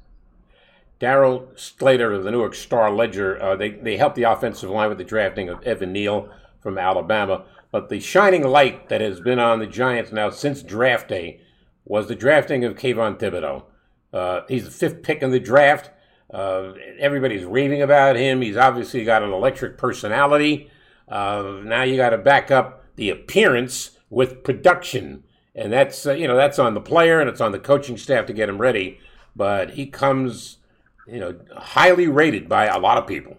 [1.01, 4.99] Darryl Slater of the Newark Star Ledger, uh, they, they helped the offensive line with
[4.99, 6.29] the drafting of Evan Neal
[6.61, 7.45] from Alabama.
[7.71, 11.41] But the shining light that has been on the Giants now since draft day
[11.85, 13.65] was the drafting of Kayvon Thibodeaux.
[14.12, 15.91] Uh, he's the fifth pick in the draft.
[16.33, 18.40] Uh, everybody's raving about him.
[18.40, 20.71] He's obviously got an electric personality.
[21.09, 26.27] Uh, now you got to back up the appearance with production, and that's uh, you
[26.27, 28.99] know that's on the player and it's on the coaching staff to get him ready.
[29.37, 30.59] But he comes
[31.07, 33.37] you know, highly rated by a lot of people.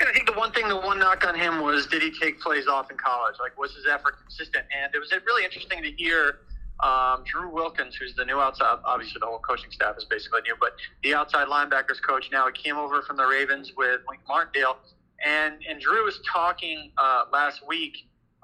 [0.00, 2.40] And I think the one thing, the one knock on him was, did he take
[2.40, 3.36] plays off in college?
[3.38, 4.64] Like, was his effort consistent?
[4.76, 6.40] And it was really interesting to hear
[6.84, 10.54] um, Drew Wilkins, who's the new outside, obviously the whole coaching staff is basically new,
[10.60, 14.76] but the outside linebackers coach now, he came over from the Ravens with Wink Martindale.
[15.24, 17.96] And, and Drew was talking uh, last week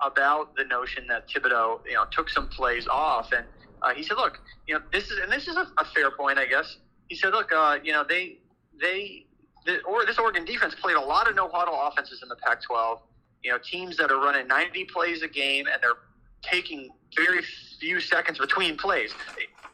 [0.03, 3.33] about the notion that Thibodeaux, you know, took some plays off.
[3.33, 3.45] And
[3.83, 6.39] uh, he said, look, you know, this is, and this is a, a fair point,
[6.39, 6.79] I guess
[7.11, 8.39] he said, "Look, uh, you know, they
[8.81, 9.27] they
[9.67, 13.01] the, or this Oregon defense played a lot of no huddle offenses in the Pac-12.
[13.43, 15.99] You know, teams that are running 90 plays a game and they're
[16.43, 17.43] taking very
[17.81, 19.13] few seconds between plays.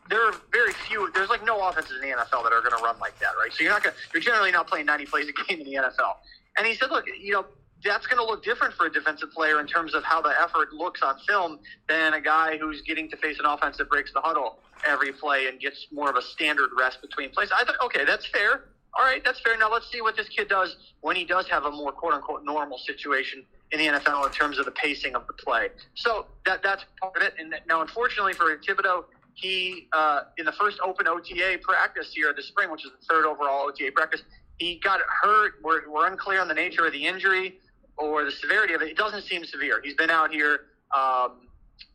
[0.09, 1.11] There are very few.
[1.13, 3.53] There's like no offenses in the NFL that are going to run like that, right?
[3.53, 3.97] So you're not going.
[4.15, 6.15] You're generally not playing 90 plays a game in the NFL.
[6.57, 7.45] And he said, look, you know,
[7.85, 10.73] that's going to look different for a defensive player in terms of how the effort
[10.73, 14.21] looks on film than a guy who's getting to face an offense that breaks the
[14.21, 17.51] huddle every play and gets more of a standard rest between plays.
[17.53, 18.65] I thought, okay, that's fair.
[18.99, 19.57] All right, that's fair.
[19.59, 22.45] Now let's see what this kid does when he does have a more quote unquote
[22.45, 25.69] normal situation in the NFL in terms of the pacing of the play.
[25.95, 27.35] So that that's part of it.
[27.39, 29.05] And now, unfortunately for Thibodeaux,
[29.35, 33.27] he uh, in the first open OTA practice here this spring, which is the third
[33.27, 34.23] overall OTA practice,
[34.59, 35.55] he got hurt.
[35.63, 37.59] We're, we're unclear on the nature of the injury
[37.99, 38.89] or the severity of it.
[38.89, 39.81] It doesn't seem severe.
[39.85, 40.61] He's been out here.
[40.97, 41.41] Um,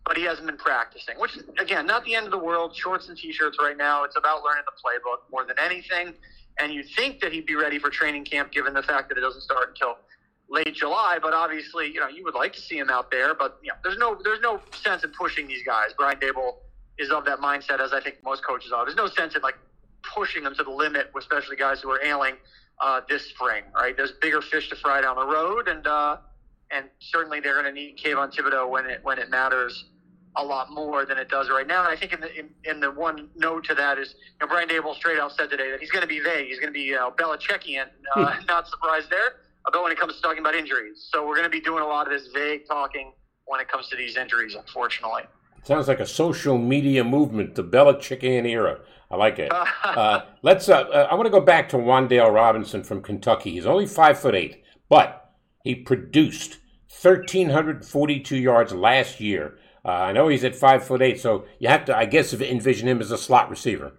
[0.05, 2.75] but he hasn't been practicing, which again, not the end of the world.
[2.75, 4.03] Shorts and t-shirts right now.
[4.03, 6.13] It's about learning the playbook more than anything.
[6.59, 9.21] And you think that he'd be ready for training camp, given the fact that it
[9.21, 9.97] doesn't start until
[10.49, 11.17] late July.
[11.21, 13.33] But obviously, you know, you would like to see him out there.
[13.33, 15.89] But you know, there's no there's no sense in pushing these guys.
[15.97, 16.57] Brian Daboll
[16.97, 18.85] is of that mindset, as I think most coaches are.
[18.85, 19.57] There's no sense in like
[20.03, 22.35] pushing them to the limit, especially guys who are ailing
[22.81, 23.63] uh, this spring.
[23.73, 23.95] Right?
[23.95, 26.17] There's bigger fish to fry down the road, and uh,
[26.69, 29.85] and certainly they're going to need Kayvon Thibodeaux when it when it matters
[30.35, 31.83] a lot more than it does right now.
[31.83, 34.47] And I think in the in, in the one note to that is, you know,
[34.47, 36.47] Brian Daboll straight out said today that he's going to be vague.
[36.47, 37.87] He's going to be know, Belichickian.
[38.15, 38.45] Uh, hmm.
[38.47, 39.35] not surprised there.
[39.63, 41.87] But when it comes to talking about injuries, so we're going to be doing a
[41.87, 43.13] lot of this vague talking
[43.45, 44.55] when it comes to these injuries.
[44.55, 45.23] Unfortunately,
[45.63, 48.79] sounds like a social media movement, the Belichickian era.
[49.11, 49.51] I like it.
[49.83, 50.69] uh, let's.
[50.69, 53.51] Uh, uh I want to go back to Wan'Dale Robinson from Kentucky.
[53.51, 55.31] He's only five foot eight, but
[55.63, 56.57] he produced
[57.01, 59.57] 1,342 yards last year.
[59.83, 62.87] Uh, I know he's at five foot eight, so you have to, I guess, envision
[62.87, 63.93] him as a slot receiver.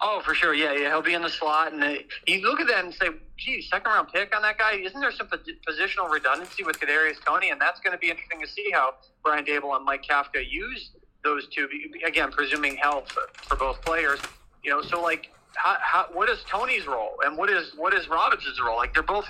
[0.00, 0.54] Oh, for sure.
[0.54, 0.88] Yeah, yeah.
[0.88, 3.90] He'll be in the slot, and they, you look at that and say, "Gee, second
[3.90, 7.50] round pick on that guy." Isn't there some positional redundancy with Kadarius Toney?
[7.50, 10.90] And that's going to be interesting to see how Brian Daboll and Mike Kafka use
[11.22, 11.68] those two.
[12.06, 14.20] Again, presuming health for both players.
[14.64, 18.08] You know, so like how, how, what is Toney's role and what is what is
[18.08, 18.76] Robinson's role?
[18.76, 19.26] Like they're both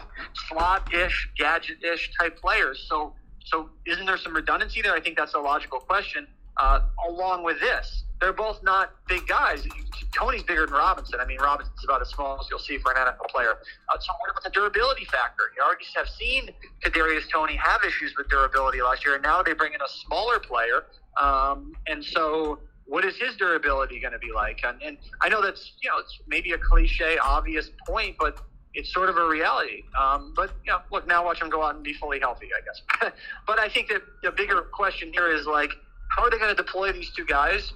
[0.48, 2.86] slot-ish, gadget-ish type players.
[2.88, 4.94] So so isn't there some redundancy there?
[4.94, 6.26] I think that's a logical question.
[6.58, 9.66] Uh, along with this, they're both not big guys.
[10.14, 11.18] Toney's bigger than Robinson.
[11.18, 13.54] I mean, Robinson's about as small as you'll see for an NFL player.
[13.88, 15.44] Uh, so what about the durability factor?
[15.56, 16.50] You already have seen
[16.84, 20.38] Kadarius Toney have issues with durability last year, and now they bring in a smaller
[20.38, 20.84] player.
[21.20, 24.60] Um, and so what is his durability going to be like?
[24.64, 28.38] And, and I know that's you know it's maybe a cliche, obvious point, but
[28.74, 29.84] it's sort of a reality.
[30.00, 32.60] Um, but you know, look, now watch him go out and be fully healthy, I
[32.64, 33.12] guess.
[33.46, 35.70] but I think that the bigger question here is like,
[36.08, 37.72] how are they going to deploy these two guys?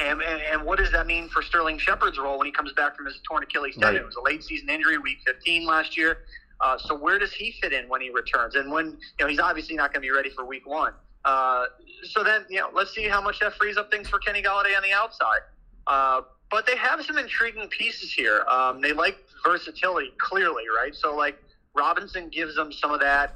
[0.00, 2.96] And, and, and what does that mean for Sterling Shepard's role when he comes back
[2.96, 3.94] from his torn Achilles tendon?
[3.94, 4.02] Right.
[4.02, 6.18] It was a late season injury, week 15 last year.
[6.60, 8.54] Uh, so where does he fit in when he returns?
[8.54, 10.92] And when you know he's obviously not going to be ready for week one.
[11.24, 11.66] Uh,
[12.02, 14.76] so then you know let's see how much that frees up things for Kenny Golladay
[14.76, 15.40] on the outside.
[15.86, 18.44] Uh, but they have some intriguing pieces here.
[18.50, 20.94] Um, they like versatility clearly, right?
[20.94, 21.42] So like
[21.74, 23.34] Robinson gives them some of that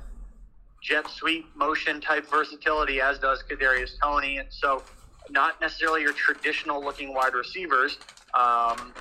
[0.82, 4.82] jet sweep motion type versatility, as does Kadarius Toney, and so
[5.30, 7.98] not necessarily your traditional looking wide receivers.
[8.34, 8.92] Um,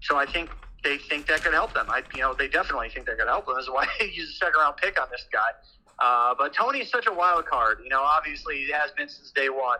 [0.00, 0.50] so I think
[0.84, 1.86] they think that could help them.
[1.88, 3.54] I, you know, they definitely think that could help them.
[3.56, 5.50] That's why they use a second round pick on this guy.
[5.98, 7.78] Uh, but Toney's such a wild card.
[7.82, 9.78] You know, obviously he has been since day one,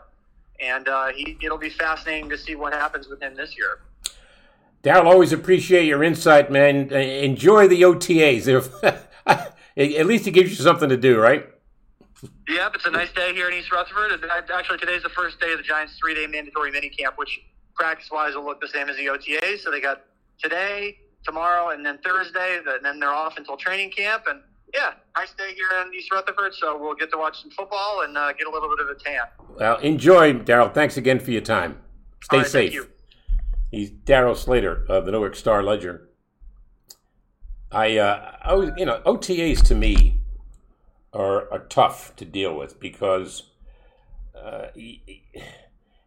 [0.61, 3.81] and uh, he, it'll be fascinating to see what happens with him this year.
[4.83, 6.91] Darryl, always appreciate your insight, man.
[6.91, 8.49] Enjoy the OTAs.
[8.49, 8.99] If-
[9.75, 11.49] At least it gives you something to do, right?
[12.49, 14.13] Yep, it's a nice day here in East Rutherford.
[14.13, 17.41] And actually, today's the first day of the Giants' three-day mandatory minicamp, which
[17.75, 19.61] practice-wise will look the same as the OTAs.
[19.61, 20.03] So they got
[20.43, 22.59] today, tomorrow, and then Thursday.
[22.67, 24.25] And then they're off until training camp.
[24.29, 24.43] And
[24.75, 26.55] yeah, nice day here in East Rutherford.
[26.55, 29.01] So we'll get to watch some football and uh, get a little bit of a
[29.03, 29.23] tan.
[29.59, 30.73] Well, enjoy, Darryl.
[30.73, 31.81] Thanks again for your time.
[32.23, 32.89] Stay All right, thank safe.
[33.73, 36.11] He's Darryl Slater of the Newark Star Ledger.
[37.73, 40.21] I, uh, I you know, OTAs to me
[41.15, 43.45] are, are tough to deal with because
[44.39, 44.67] uh,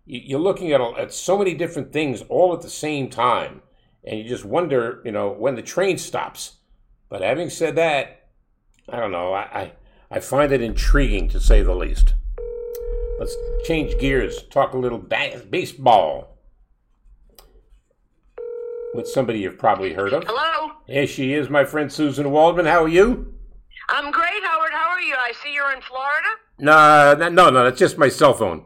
[0.06, 3.64] you're looking at, at so many different things all at the same time,
[4.04, 6.58] and you just wonder, you know, when the train stops.
[7.10, 8.28] But having said that,
[8.88, 9.34] I don't know.
[9.34, 9.72] I, I,
[10.12, 12.14] I find it intriguing to say the least.
[13.18, 16.35] Let's change gears, talk a little ba- baseball
[18.96, 20.24] with somebody you've probably heard of.
[20.26, 20.72] Hello.
[20.88, 22.66] Here she is, my friend Susan Waldman.
[22.66, 23.34] How are you?
[23.90, 24.72] I'm great, Howard.
[24.72, 25.14] How are you?
[25.16, 26.28] I see you're in Florida.
[26.60, 28.66] No, no, no, no that's just my cell phone.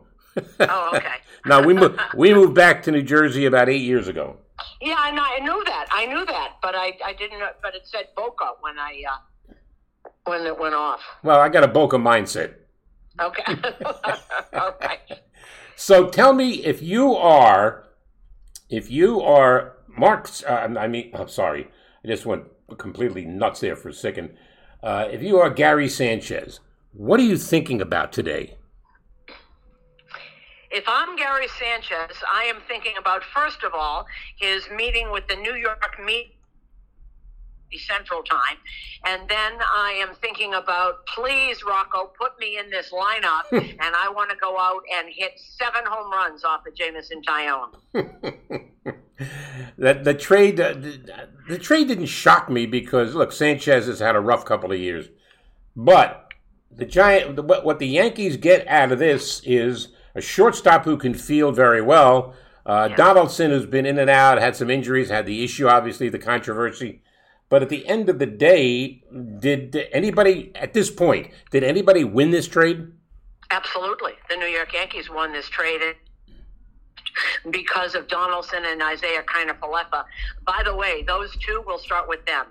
[0.60, 1.16] Oh, okay.
[1.46, 4.38] now we moved, we moved back to New Jersey about eight years ago.
[4.82, 5.88] yeah, I, know, I knew that.
[5.92, 7.40] I knew that, but I, I didn't.
[7.40, 9.54] know But it said Boca when I uh,
[10.26, 11.02] when it went off.
[11.24, 12.54] Well, I got a Boca mindset.
[13.20, 13.44] Okay.
[14.54, 15.00] Right.
[15.76, 17.86] So tell me if you are,
[18.70, 20.30] if you are Mark.
[20.48, 21.68] Uh, I mean, I'm sorry,
[22.04, 22.46] I just went
[22.78, 24.38] completely nuts there for a second.
[24.82, 26.60] Uh, if you are Gary Sanchez,
[26.94, 28.56] what are you thinking about today?
[30.72, 34.06] If I'm Gary Sanchez, I am thinking about first of all
[34.38, 36.36] his meeting with the New York Meet
[37.72, 38.58] the Central Time,
[39.06, 44.10] and then I am thinking about please Rocco, put me in this lineup, and I
[44.10, 47.74] want to go out and hit seven home runs off of Jameson Taillon.
[49.78, 54.16] that the trade, uh, the, the trade didn't shock me because look, Sanchez has had
[54.16, 55.10] a rough couple of years,
[55.76, 56.30] but
[56.72, 61.14] the giant, what, what the Yankees get out of this is a shortstop who can
[61.14, 62.34] field very well.
[62.66, 66.20] Uh, Donaldson, who's been in and out, had some injuries, had the issue, obviously, the
[66.20, 67.02] controversy.
[67.50, 69.04] But at the end of the day,
[69.40, 72.92] did anybody at this point did anybody win this trade?
[73.50, 74.14] Absolutely.
[74.30, 75.82] The New York Yankees won this trade
[77.52, 80.06] because of Donaldson and Isiah Kiner-Falefa.
[80.46, 82.46] By the way, those two, we'll start with them.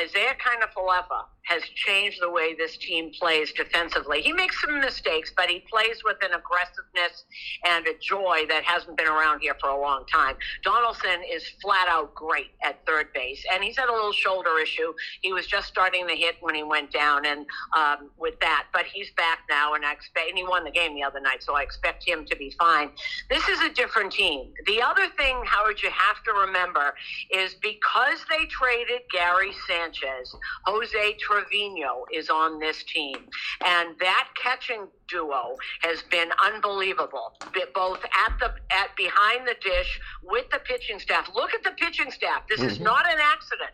[0.00, 4.22] Isiah Kiner-Falefa has changed the way this team plays defensively.
[4.22, 7.24] He makes some mistakes, but he plays with an aggressiveness
[7.64, 10.36] and a joy that hasn't been around here for a long time.
[10.62, 14.92] Donaldson is flat out great at third base, and he's had a little shoulder issue.
[15.20, 18.84] He was just starting to hit when he went down, and um, with that, but
[18.84, 21.54] he's back now, and I expect, and he won the game the other night, so
[21.54, 22.90] I expect him to be fine.
[23.28, 24.52] This is a different team.
[24.66, 26.94] The other thing, Howard, you have to remember
[27.30, 30.34] is because they traded Gary Sanchez,
[30.66, 33.16] Jose Trevino is on this team.
[33.64, 37.36] And that catching duo has been unbelievable.
[37.74, 41.28] Both at the at behind the dish with the pitching staff.
[41.34, 42.42] Look at the pitching staff.
[42.48, 43.72] This is not an accident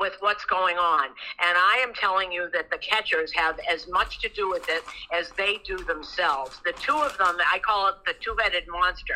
[0.00, 1.06] with what's going on.
[1.06, 4.82] And I am telling you that the catchers have as much to do with it
[5.12, 6.60] as they do themselves.
[6.64, 9.14] The two of them, I call it the two-headed monster.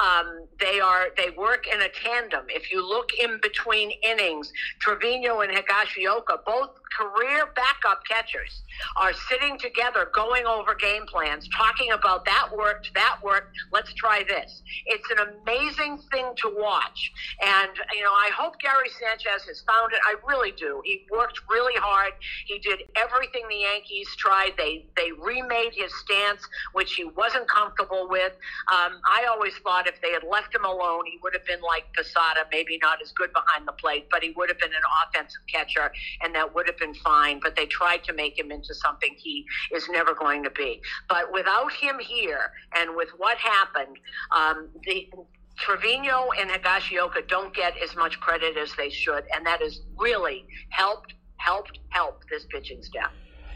[0.00, 2.46] Um, they are they work in a tandem.
[2.48, 8.62] If you look in between innings, Trevino and Higashioka both career backup catchers
[8.96, 13.56] are sitting together, going over game plans, talking about that worked, that worked.
[13.72, 14.62] Let's try this.
[14.86, 17.12] It's an amazing thing to watch,
[17.42, 20.00] and you know I hope Gary Sanchez has found it.
[20.04, 20.82] I really do.
[20.84, 22.12] He worked really hard.
[22.46, 24.52] He did everything the Yankees tried.
[24.56, 28.32] They they remade his stance, which he wasn't comfortable with.
[28.72, 31.84] Um, I always thought if they had left him alone, he would have been like
[31.96, 35.40] Posada, maybe not as good behind the plate, but he would have been an offensive
[35.52, 37.40] catcher, and that would have been fine.
[37.42, 40.80] But they tried to make him into something he is never going to be.
[41.08, 43.98] But without him here, and with what happened,
[44.34, 45.08] um, the
[45.56, 50.46] Trevino and Higashioka don't get as much credit as they should, and that has really
[50.68, 53.10] helped, helped, helped this pitching staff.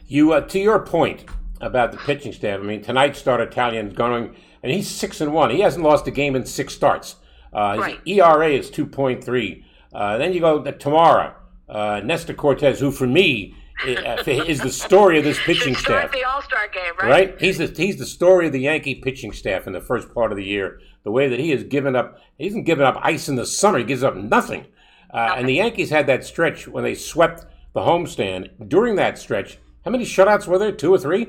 [0.07, 1.27] You uh, to your point
[1.61, 2.59] about the pitching staff.
[2.59, 5.51] I mean, tonight start Taillon going, and he's six and one.
[5.51, 7.17] He hasn't lost a game in six starts.
[7.53, 8.01] Uh, his Right.
[8.07, 9.65] ERA is two point three.
[9.93, 11.37] Uh, then you go to Tamara,
[11.71, 13.55] uh, Nestor Cortes, who for me
[13.87, 16.13] uh, is the story of this pitching staff.
[16.13, 17.09] the All Star game, right?
[17.09, 17.41] Right?
[17.41, 20.37] He's the he's the story of the Yankee pitching staff in the first part of
[20.37, 20.81] the year.
[21.05, 23.79] The way that he has given up, he hasn't given up ice in the summer.
[23.79, 24.67] He gives up nothing.
[25.13, 28.69] Uh, and the Yankees had that stretch when they swept the homestand.
[28.69, 30.73] During that stretch, how many shutouts were there?
[30.73, 31.27] Two or three?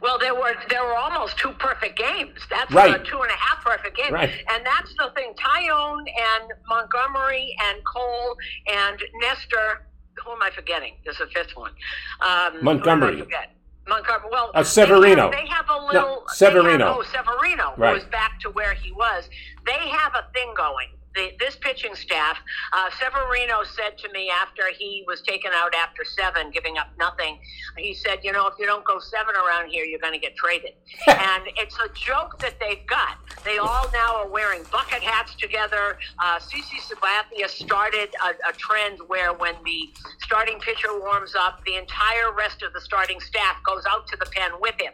[0.00, 2.38] Well, there were there were almost two perfect games.
[2.50, 3.04] That's Right.
[3.04, 4.10] two and a half perfect games.
[4.12, 4.30] Right.
[4.52, 5.34] And that's the thing.
[5.34, 8.36] Taillon and Montgomery and Cole
[8.72, 9.86] and Nestor.
[10.24, 10.96] Who am I forgetting?
[11.04, 11.72] There's a fifth one.
[12.20, 13.12] Um, Montgomery.
[13.12, 13.52] who did I forget?
[13.88, 14.28] Montgomery.
[14.32, 15.30] Well, Uh, Severino.
[15.30, 16.24] They have, they have a little.
[16.28, 16.86] they Severino.
[16.88, 17.94] have- oh, Severino Right.
[17.94, 19.28] was back to where he was.
[19.64, 20.88] They have a thing going.
[21.16, 22.36] The, this pitching staff,
[22.72, 27.38] uh, Severino said to me after he was taken out after seven, giving up nothing,
[27.78, 30.36] he said, You know, if you don't go seven around here, you're going to get
[30.36, 30.72] traded.
[31.06, 33.18] and it's a joke that they've got.
[33.44, 35.98] They all now are wearing bucket hats together.
[36.22, 39.88] Uh, CC Sabathia started a, a trend where when the
[40.20, 44.26] starting pitcher warms up, the entire rest of the starting staff goes out to the
[44.26, 44.92] pen with him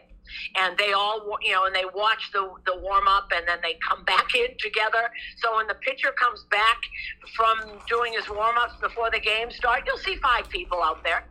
[0.55, 3.77] and they all you know and they watch the the warm up and then they
[3.87, 5.11] come back in together.
[5.37, 6.81] So when the pitcher comes back
[7.35, 7.57] from
[7.87, 11.25] doing his warm ups before the game start you'll see five people out there.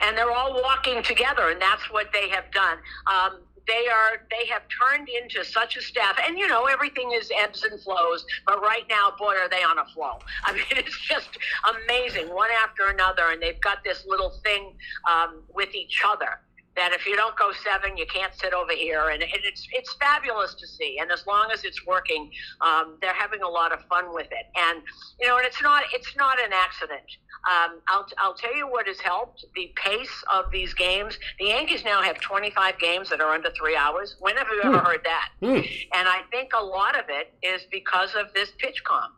[0.00, 2.78] And they're all walking together and that's what they have done.
[3.06, 6.16] Um, they are they have turned into such a staff.
[6.26, 9.78] And you know everything is ebbs and flows but right now boy are they on
[9.78, 10.18] a flow.
[10.44, 11.38] I mean it's just
[11.84, 14.74] amazing one after another and they've got this little thing
[15.10, 16.40] um, with each other
[16.76, 19.94] that if you don't go seven, you can't sit over here, and, and it's it's
[19.94, 20.98] fabulous to see.
[21.00, 24.46] And as long as it's working, um, they're having a lot of fun with it.
[24.56, 24.82] And
[25.20, 27.02] you know, and it's not it's not an accident.
[27.50, 31.18] Um, I'll I'll tell you what has helped the pace of these games.
[31.38, 34.16] The Yankees now have 25 games that are under three hours.
[34.20, 35.30] When have you ever heard that?
[35.40, 35.56] Hmm.
[35.94, 39.08] And I think a lot of it is because of this PitchCom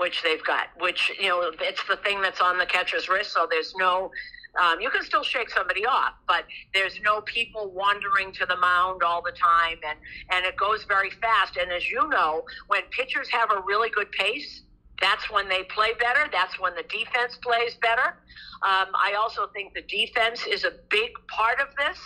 [0.00, 3.34] which they've got, which, you know, it's the thing that's on the catcher's wrist.
[3.34, 4.10] So there's no,
[4.58, 6.44] um, you can still shake somebody off, but
[6.74, 9.78] there's no people wandering to the mound all the time.
[9.86, 9.98] And,
[10.30, 11.56] and it goes very fast.
[11.56, 14.62] And as you know, when pitchers have a really good pace,
[15.00, 16.28] that's when they play better.
[16.30, 18.18] That's when the defense plays better.
[18.62, 21.98] Um, I also think the defense is a big part of this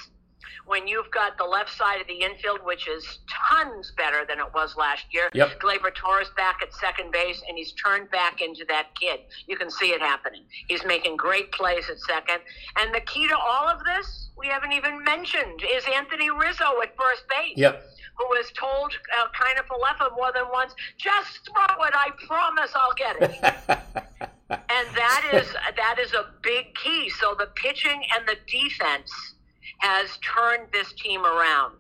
[0.66, 3.18] when you've got the left side of the infield, which is
[3.50, 5.28] tons better than it was last year.
[5.34, 5.60] Yep.
[5.60, 9.20] Gleyber Torres back at second base, and he's turned back into that kid.
[9.46, 10.44] You can see it happening.
[10.68, 12.40] He's making great plays at second.
[12.78, 16.96] And the key to all of this, we haven't even mentioned, is Anthony Rizzo at
[16.96, 17.56] first base.
[17.56, 17.82] Yep.
[18.16, 21.94] Who has told uh, Kiner-Falefa more than once, just throw it.
[21.94, 24.24] I promise I'll get it.
[24.50, 27.10] and that is that is a big key.
[27.10, 29.33] So the pitching and the defense
[29.78, 31.74] has turned this team around.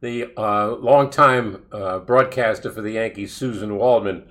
[0.00, 4.28] the uh, longtime uh, broadcaster for the Yankees, Susan Waldman.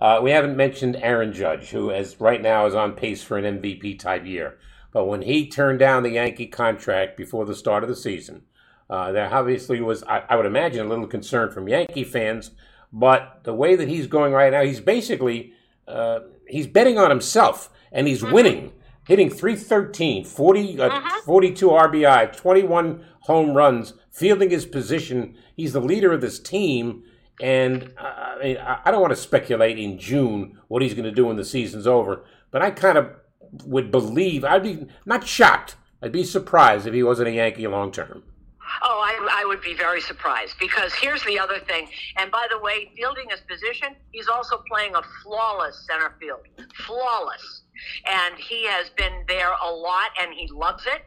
[0.00, 3.60] Uh, we haven't mentioned Aaron Judge, who is right now is on pace for an
[3.60, 4.58] MVP type year.
[4.92, 8.42] But when he turned down the Yankee contract before the start of the season,
[8.90, 12.50] uh, there obviously was, I, I would imagine, a little concern from Yankee fans.
[12.92, 15.52] But the way that he's going right now, he's basically
[15.88, 18.72] uh, he's betting on himself, and he's winning,
[19.06, 25.36] hitting 313, 40, uh, 42 RBI, 21 home runs, fielding his position.
[25.56, 27.04] He's the leader of this team.
[27.40, 31.12] And uh, I, mean, I don't want to speculate in June what he's going to
[31.12, 33.10] do when the season's over, but I kind of
[33.64, 37.92] would believe, I'd be not shocked, I'd be surprised if he wasn't a Yankee long
[37.92, 38.22] term.
[38.82, 41.88] Oh, I, I would be very surprised because here's the other thing.
[42.16, 46.40] And by the way, fielding his position, he's also playing a flawless center field.
[46.86, 47.62] Flawless.
[48.06, 51.02] And he has been there a lot and he loves it.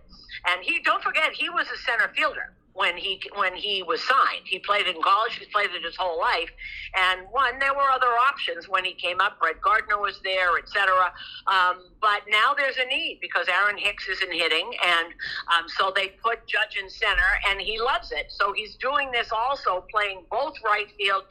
[0.47, 4.45] And he, don't forget, he was a center fielder when he when he was signed.
[4.45, 5.35] He played in college.
[5.35, 6.49] He's played it his whole life.
[6.95, 9.37] And one, there were other options when he came up.
[9.37, 11.11] Brett Gardner was there, etc.
[11.45, 15.07] Um, but now there's a need because Aaron Hicks isn't hitting, and
[15.53, 18.31] um, so they put Judge in center, and he loves it.
[18.31, 21.23] So he's doing this also, playing both right field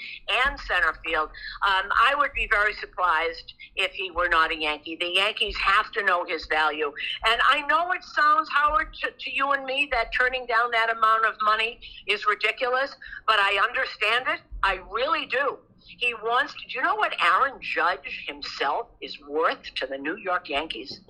[0.44, 1.30] and center field.
[1.66, 4.98] Um, I would be very surprised if he were not a Yankee.
[5.00, 6.92] The Yankees have to know his value,
[7.26, 10.94] and I know it sounds Howard to, to you and me that turning down that
[10.94, 12.94] amount of money is ridiculous,
[13.26, 14.40] but I understand it.
[14.62, 15.58] I really do.
[15.80, 16.52] He wants.
[16.54, 21.00] Do you know what Aaron Judge himself is worth to the New York Yankees?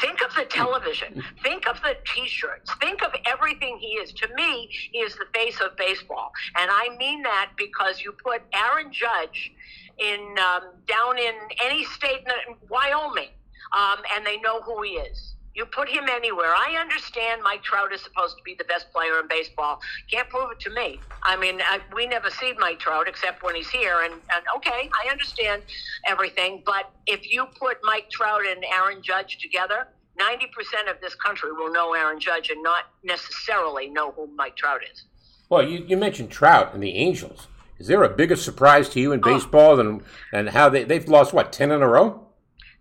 [0.00, 1.22] Think of the television.
[1.42, 2.70] Think of the T-shirts.
[2.80, 4.12] Think of everything he is.
[4.12, 8.42] To me, he is the face of baseball, and I mean that because you put
[8.54, 9.52] Aaron Judge
[9.98, 13.30] in um, down in any state in Wyoming,
[13.76, 15.33] um, and they know who he is.
[15.54, 16.48] You put him anywhere.
[16.48, 19.80] I understand Mike Trout is supposed to be the best player in baseball.
[20.10, 20.98] Can't prove it to me.
[21.22, 24.00] I mean, I, we never see Mike Trout except when he's here.
[24.02, 25.62] And, and okay, I understand
[26.08, 26.62] everything.
[26.66, 29.86] But if you put Mike Trout and Aaron Judge together,
[30.18, 34.80] 90% of this country will know Aaron Judge and not necessarily know who Mike Trout
[34.92, 35.04] is.
[35.48, 37.46] Well, you, you mentioned Trout and the Angels.
[37.78, 39.34] Is there a bigger surprise to you in oh.
[39.34, 40.02] baseball than
[40.32, 42.26] and how they they've lost what ten in a row?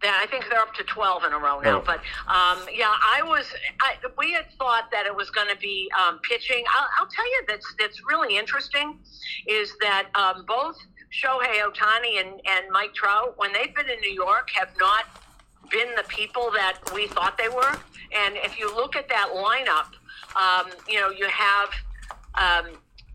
[0.04, 1.80] Yeah, I think they're up to 12 in a row now.
[1.80, 1.84] Oh.
[1.86, 3.46] But um, yeah, I was.
[3.80, 6.64] I, we had thought that it was going to be um, pitching.
[6.76, 9.00] I'll, I'll tell you that's that's really interesting
[9.48, 10.76] is that um, both
[11.14, 15.06] Shohei Ohtani and, and Mike Trout, when they've been in New York, have not
[15.72, 17.78] been the people that we thought they were.
[18.16, 19.94] And if you look at that lineup,
[20.36, 21.70] um, you know, you have
[22.36, 22.74] um,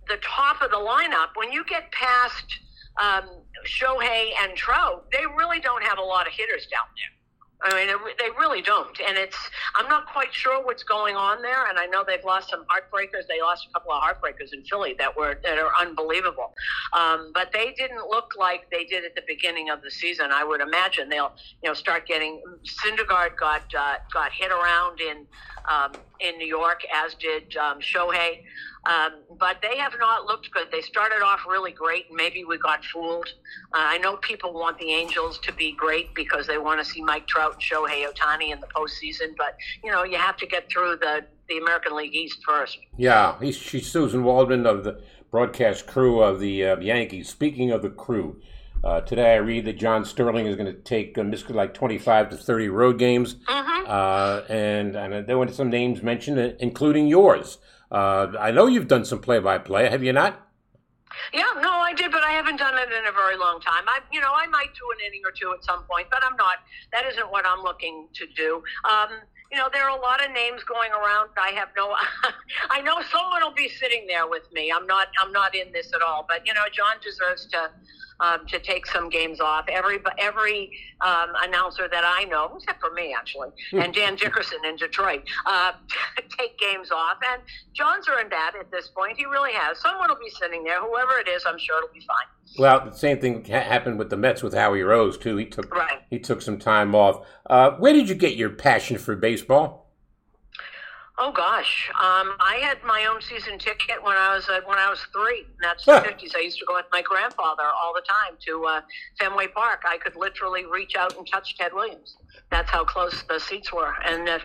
[0.08, 1.30] the top of the lineup.
[1.34, 2.46] When you get past
[3.02, 3.28] um,
[3.68, 7.18] Shohei and Trout, they really don't have a lot of hitters down there.
[7.60, 7.88] I mean,
[8.18, 9.36] they really don't, and it's.
[9.74, 13.26] I'm not quite sure what's going on there, and I know they've lost some heartbreakers.
[13.28, 16.54] They lost a couple of heartbreakers in Philly that were that are unbelievable,
[16.92, 20.30] um, but they didn't look like they did at the beginning of the season.
[20.32, 22.40] I would imagine they'll, you know, start getting.
[22.62, 25.26] Syndergaard got uh, got hit around in
[25.68, 28.44] um, in New York, as did um, Shohei.
[28.86, 30.68] Um, but they have not looked good.
[30.70, 32.06] They started off really great.
[32.08, 33.28] and Maybe we got fooled.
[33.72, 37.02] Uh, I know people want the Angels to be great because they want to see
[37.02, 39.36] Mike Trout and Shohei Ohtani in the postseason.
[39.36, 42.78] But you know, you have to get through the the American League East first.
[42.96, 45.00] Yeah, he's, she's Susan Waldman of the
[45.30, 47.28] broadcast crew of the uh, Yankees.
[47.28, 48.40] Speaking of the crew,
[48.84, 52.36] uh, today I read that John Sterling is going to take uh, like 25 to
[52.36, 53.36] 30 road games.
[53.48, 57.58] Uh, and, and there were some names mentioned, uh, including yours.
[57.90, 60.48] Uh, I know you've done some play by play, have you not?
[61.32, 63.84] Yeah, no, I did, but I haven't done it in a very long time.
[63.86, 66.36] I, you know, I might do an inning or two at some point, but I'm
[66.36, 66.58] not.
[66.92, 68.62] That isn't what I'm looking to do.
[68.84, 69.08] Um,
[69.50, 71.30] you know, there are a lot of names going around.
[71.40, 71.94] I have no.
[72.70, 74.70] I know someone will be sitting there with me.
[74.70, 75.08] I'm not.
[75.22, 76.26] I'm not in this at all.
[76.28, 77.70] But you know, John deserves to.
[78.20, 79.66] Um, to take some games off.
[79.68, 84.74] Every every um, announcer that I know, except for me actually, and Dan Dickerson in
[84.74, 85.70] Detroit, uh,
[86.36, 87.18] take games off.
[87.32, 87.40] And
[87.74, 89.16] John's earned that at this point.
[89.16, 89.78] He really has.
[89.80, 90.80] Someone will be sitting there.
[90.80, 92.58] Whoever it is, I'm sure it'll be fine.
[92.58, 95.36] Well, the same thing ha- happened with the Mets with Howie Rose too.
[95.36, 96.00] He took Right.
[96.10, 97.24] he took some time off.
[97.48, 99.87] Uh, where did you get your passion for baseball?
[101.20, 104.88] Oh gosh, um, I had my own season ticket when I was uh, when I
[104.88, 105.40] was three.
[105.40, 106.00] And that's Huh.
[106.00, 106.34] the fifties.
[106.36, 108.80] I used to go with my grandfather all the time to uh,
[109.18, 109.82] Fenway Park.
[109.84, 112.16] I could literally reach out and touch Ted Williams.
[112.50, 113.94] That's how close the seats were.
[114.06, 114.38] And uh,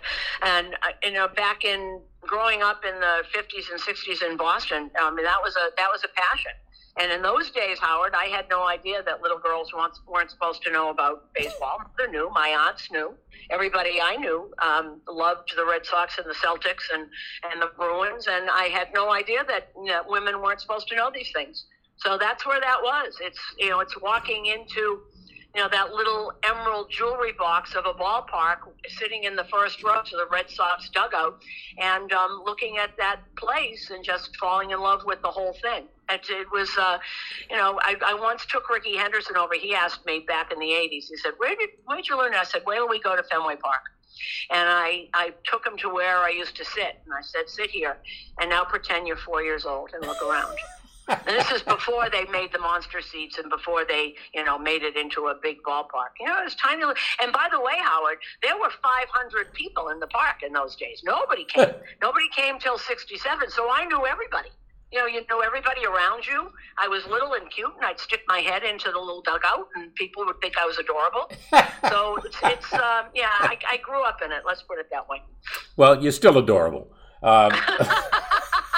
[0.43, 4.89] and uh, you know, back in growing up in the fifties and sixties in Boston,
[4.99, 6.51] I um, that was a that was a passion.
[6.99, 10.71] And in those days, Howard, I had no idea that little girls weren't, supposed to
[10.71, 11.81] know about baseball.
[11.97, 12.29] They knew.
[12.33, 13.15] My aunts knew.
[13.49, 17.07] Everybody I knew um, loved the Red Sox and the Celtics and,
[17.51, 18.27] and the Bruins.
[18.27, 21.65] And I had no idea that you know, women weren't supposed to know these things.
[21.97, 23.17] So that's where that was.
[23.21, 25.01] It's you know, it's walking into
[25.55, 30.01] you know that little emerald jewelry box of a ballpark, sitting in the first row
[30.03, 31.41] to the Red Sox dugout,
[31.79, 35.87] and um, looking at that place and just falling in love with the whole thing.
[36.09, 36.97] It, it was, uh,
[37.49, 39.53] you know, I, I once took Rickey Henderson over.
[39.53, 41.05] He asked me back in the '80s.
[41.09, 43.15] He said, "Where did where did you learn?" that?" I said, "Where do we go
[43.15, 43.81] to Fenway Park?"
[44.51, 47.69] And I, I took him to where I used to sit, and I said, "Sit
[47.69, 47.97] here,
[48.39, 50.57] and now pretend you're four years old and look around."
[51.25, 54.95] This is before they made the monster seats and before they, you know, made it
[54.95, 56.15] into a big ballpark.
[56.19, 56.83] You know, it was tiny.
[57.21, 61.01] And by the way, Howard, there were 500 people in the park in those days.
[61.03, 61.73] Nobody came.
[62.01, 63.49] Nobody came till 67.
[63.49, 64.49] So I knew everybody.
[64.91, 66.51] You know, you know everybody around you.
[66.77, 69.93] I was little and cute, and I'd stick my head into the little dugout, and
[69.95, 71.31] people would think I was adorable.
[71.89, 74.43] so it's, it's um, yeah, I, I grew up in it.
[74.45, 75.23] Let's put it that way.
[75.77, 76.91] Well, you're still adorable.
[77.23, 77.53] Um,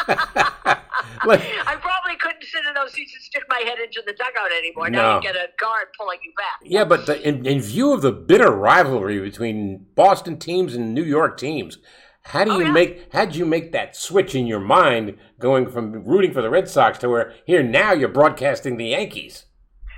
[1.25, 4.51] Look, I probably couldn't sit in those seats and stick my head into the dugout
[4.57, 4.89] anymore.
[4.89, 4.99] No.
[5.01, 6.59] Now you get a guard pulling you back.
[6.63, 11.03] yeah, but the, in, in view of the bitter rivalry between Boston teams and New
[11.03, 11.77] York teams,
[12.23, 12.71] how do Oh, you yeah.
[12.71, 16.49] make how would you make that switch in your mind going from rooting for the
[16.49, 19.45] Red Sox to where here now you're broadcasting the Yankees?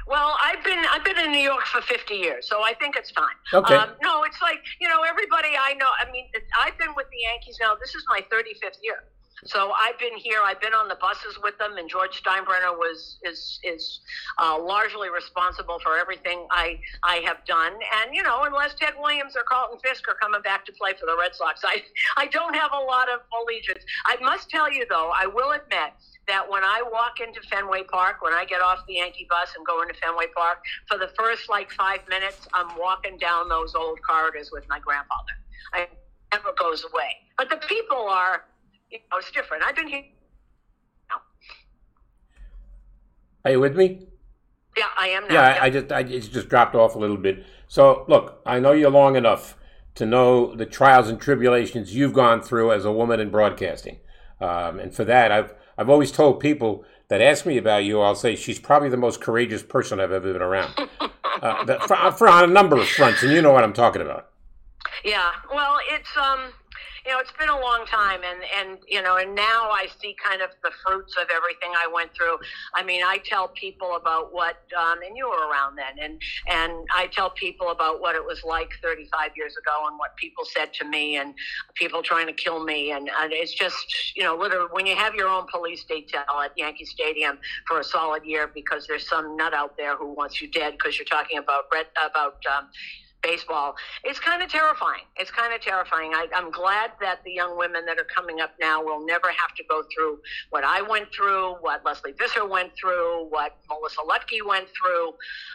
[0.07, 3.11] Well, I've been I've been in New York for 50 years, so I think it's
[3.11, 3.35] time.
[3.53, 3.75] Okay.
[3.75, 5.87] Um, no, it's like you know everybody I know.
[5.99, 6.25] I mean,
[6.59, 7.75] I've been with the Yankees now.
[7.79, 9.03] This is my 35th year.
[9.45, 10.39] So I've been here.
[10.43, 13.99] I've been on the buses with them, and George Steinbrenner was is is
[14.39, 17.73] uh, largely responsible for everything I I have done.
[17.73, 21.05] And you know, unless Ted Williams or Carlton Fisk are coming back to play for
[21.05, 21.83] the Red Sox, I
[22.17, 23.83] I don't have a lot of allegiance.
[24.05, 25.93] I must tell you though, I will admit
[26.27, 29.65] that when I walk into Fenway Park, when I get off the Yankee bus and
[29.65, 33.99] go into Fenway Park, for the first like five minutes, I'm walking down those old
[34.01, 35.33] corridors with my grandfather.
[35.73, 35.87] I
[36.33, 37.15] never goes away.
[37.37, 38.43] But the people are,
[38.91, 39.63] you know, it's different.
[39.63, 40.03] I've been here.
[43.45, 44.07] Are you with me?
[44.77, 45.33] Yeah, I am now.
[45.33, 47.45] Yeah, I, I just I it's just dropped off a little bit.
[47.67, 49.57] So look, I know you're long enough
[49.95, 53.99] to know the trials and tribulations you've gone through as a woman in broadcasting,
[54.41, 58.15] um, and for that, I've I've always told people that ask me about you, I'll
[58.15, 60.73] say she's probably the most courageous person I've ever been around,
[61.41, 64.29] uh, for, for on a number of fronts, and you know what I'm talking about.
[65.05, 66.51] Yeah, well, it's um,
[67.07, 70.13] you know, it's been a long time, and and you know, and now I see
[70.21, 72.37] kind of the fruits of everything I went through.
[72.75, 76.85] I mean, I tell people about what, um, and you were around then, and and
[76.93, 80.73] I tell people about what it was like 35 years ago, and what people said
[80.73, 81.33] to me, and
[81.75, 85.15] people trying to kill me, and, and it's just, you know, literally when you have
[85.15, 87.37] your own police detail at Yankee Stadium
[87.67, 90.97] for a solid year because there's some nut out there who wants you dead because
[90.97, 92.35] you're talking about red about.
[92.53, 92.67] Um,
[93.23, 93.75] baseball.
[94.03, 95.03] It's kind of terrifying.
[95.17, 96.11] It's kind of terrifying.
[96.13, 99.53] I, I'm glad that the young women that are coming up now will never have
[99.57, 104.45] to go through what I went through, what Lesley Visser went through, what Melissa Ludtke
[104.47, 105.09] went through,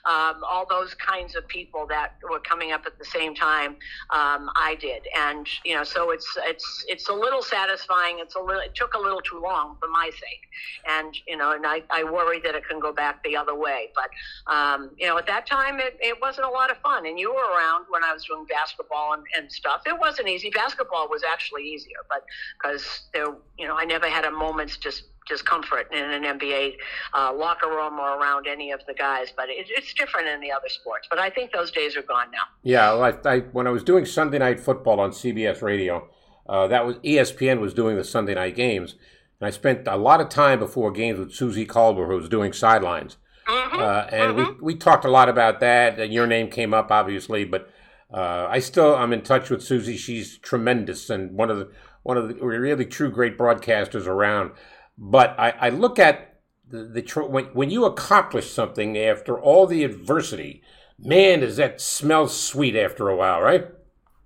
[0.05, 3.77] um, all those kinds of people that were coming up at the same time
[4.11, 5.03] um, I did.
[5.17, 8.19] And you know, so it's it's it's a little satisfying.
[8.19, 8.61] It's a little.
[8.61, 10.43] It took a little too long for my sake,
[10.89, 13.91] and you know, and I, I worry that it can go back the other way.
[13.95, 17.07] But um, you know, at that time, it, it wasn't a lot of fun.
[17.07, 19.83] And you were around when I was doing basketball and, and stuff.
[19.87, 20.51] It wasn't easy.
[20.51, 22.25] Basketball was actually easier, but
[22.61, 26.75] because there, you know, I never had a moment's just discomfort in an NBA
[27.15, 29.33] uh, locker room or around any of the guys.
[29.37, 31.07] But it, it's different in the other sports.
[31.09, 32.45] But I think those days are gone now.
[32.63, 36.09] Yeah, I, I, when I was doing Sunday Night Football on CBS Radio,
[36.49, 38.97] uh, that was ESPN was doing the Sunday night games,
[39.41, 42.53] and I spent a lot of time before games with Suzy Kolber, who was doing
[42.53, 43.17] sidelines,
[43.49, 45.99] uh, and we we talked a lot about that.
[45.99, 47.71] And your name came up, obviously, but
[48.13, 49.97] uh, I still I'm in touch with Suzy.
[49.97, 51.71] She's tremendous and one of the
[52.03, 54.53] one of the really true great broadcasters around.
[54.99, 59.67] But I, I look at the, the tr- when when you accomplish something after all
[59.67, 60.63] the adversity,
[60.99, 63.67] man, does that smell sweet after a while, right?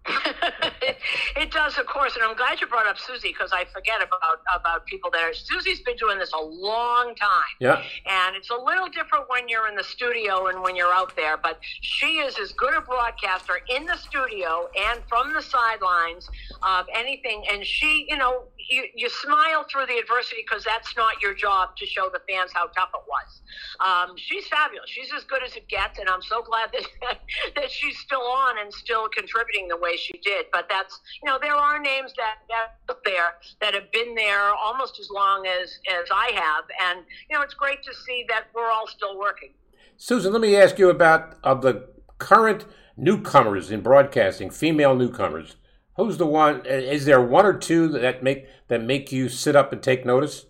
[0.09, 0.97] It,
[1.37, 4.41] it does, of course, and I'm glad you brought up Suzy because I forget about
[4.55, 5.33] about people there.
[5.35, 7.83] Suzy's been doing this a long time, Yeah.
[8.07, 11.37] and it's a little different when you're in the studio and when you're out there.
[11.37, 16.29] But she is as good a broadcaster in the studio and from the sidelines
[16.63, 17.45] of anything.
[17.53, 21.77] And she, you know, you, you smile through the adversity because that's not your job
[21.77, 23.41] to show the fans how tough it was.
[23.81, 24.89] Um, she's fabulous.
[24.89, 27.19] She's as good as it gets, and I'm so glad that
[27.57, 30.47] that she's still on and still contributing the way she did.
[30.53, 34.99] But that's you know there are names that that there that have been there almost
[35.01, 38.71] as long as as I have, and you know it's great to see that we're
[38.71, 39.51] all still working.
[39.97, 41.89] Susan, let me ask you about of the
[42.19, 45.57] current newcomers in broadcasting, female newcomers.
[45.97, 46.65] Who's the one?
[46.67, 50.47] Is there one or two that make that make you sit up and take notice?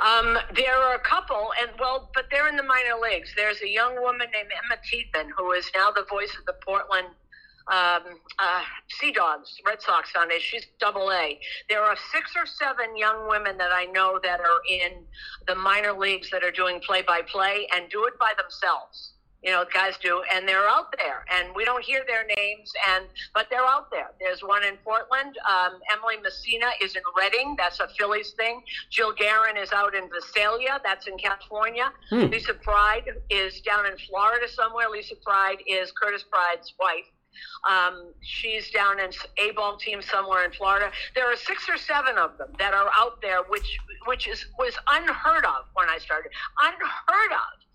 [0.00, 3.32] Um, there are a couple, and well, but they're in the minor leagues.
[3.36, 7.08] There's a young woman named Emma Tiedemann who is now the voice of the Portland
[7.68, 10.60] um, uh, Sea Dogs, Red Sox Foundation.
[10.60, 11.38] She's double A.
[11.68, 15.04] There are six or seven young women that I know that are in
[15.46, 19.14] the minor leagues that are doing play by play and do it by themselves.
[19.46, 23.04] You know, guys do, and they're out there, and we don't hear their names, and
[23.32, 24.10] but they're out there.
[24.18, 25.38] There's one in Portland.
[25.48, 27.54] Um, Emily Messina is in Reading.
[27.56, 28.62] That's a Phillies thing.
[28.90, 30.80] Jill Guerin is out in Visalia.
[30.84, 31.92] That's in California.
[32.10, 34.88] Lisa Pride is down in Florida somewhere.
[34.90, 37.06] Lisa Pride is Curtis Pride's wife.
[37.70, 40.90] Um, she's down in a ball team somewhere in Florida.
[41.14, 44.74] There are six or seven of them that are out there, which which is was
[44.90, 46.32] unheard of when I started.
[46.62, 47.66] Unheard of.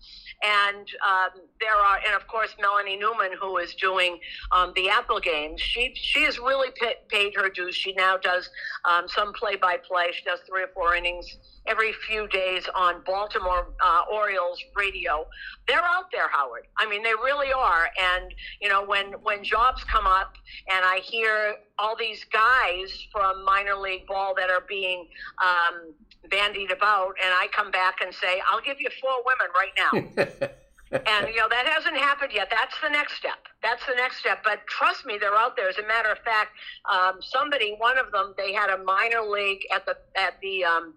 [0.42, 4.18] And um, there are, and of course Melanie Newman, who is doing
[4.50, 5.60] um, the Apple games.
[5.60, 7.74] She she has really pa- paid her dues.
[7.74, 8.48] She now does
[8.84, 10.10] um, some play by play.
[10.12, 11.36] She does three or four innings
[11.66, 15.26] every few days on Baltimore uh, Orioles radio.
[15.68, 16.66] They're out there, Howard.
[16.78, 17.88] I mean, they really are.
[18.00, 20.34] And you know, when when jobs come up,
[20.70, 25.08] and I hear all these guys from minor league ball that are being
[25.42, 25.94] um,
[26.30, 30.48] bandied about, and I come back and say, "I'll give you four women right now."
[30.92, 32.48] and you know that hasn't happened yet.
[32.50, 33.46] That's the next step.
[33.62, 34.42] That's the next step.
[34.44, 35.68] But trust me, they're out there.
[35.68, 36.50] As a matter of fact,
[36.90, 40.94] um, somebody, one of them, they had a minor league at the at the um,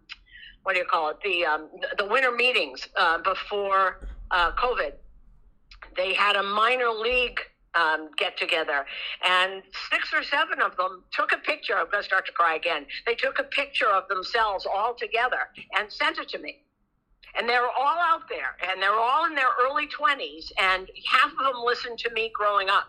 [0.63, 1.17] what do you call it?
[1.23, 3.99] The um, the winter meetings uh, before
[4.31, 4.93] uh, COVID.
[5.95, 7.39] They had a minor league
[7.75, 8.85] um, get together,
[9.27, 9.61] and
[9.91, 11.75] six or seven of them took a picture.
[11.75, 12.85] I'm going to start to cry again.
[13.05, 16.61] They took a picture of themselves all together and sent it to me.
[17.37, 21.37] And they're all out there, and they're all in their early 20s, and half of
[21.37, 22.85] them listened to me growing up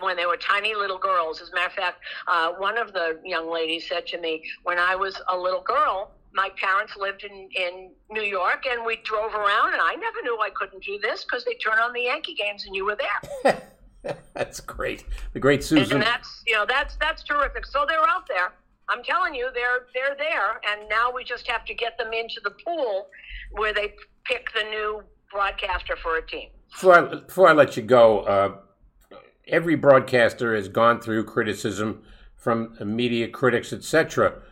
[0.00, 1.42] when they were tiny little girls.
[1.42, 4.78] As a matter of fact, uh, one of the young ladies said to me, when
[4.78, 9.34] I was a little girl, my parents lived in, in New York and we drove
[9.34, 12.34] around, and I never knew I couldn't do this because they turn on the Yankee
[12.34, 13.62] games and you were there.
[14.34, 15.04] That's great.
[15.32, 15.98] The great Susan.
[15.98, 17.66] And that's you know that's that's terrific.
[17.66, 18.52] So they're out there.
[18.88, 22.40] I'm telling you, they're they're there, and now we just have to get them into
[22.42, 23.06] the pool
[23.52, 23.94] where they
[24.24, 25.02] pick the new
[25.32, 26.48] broadcaster for a team.
[26.70, 29.16] Before I, before I let you go, uh,
[29.48, 32.02] every broadcaster has gone through criticism
[32.36, 34.42] from media critics, etc.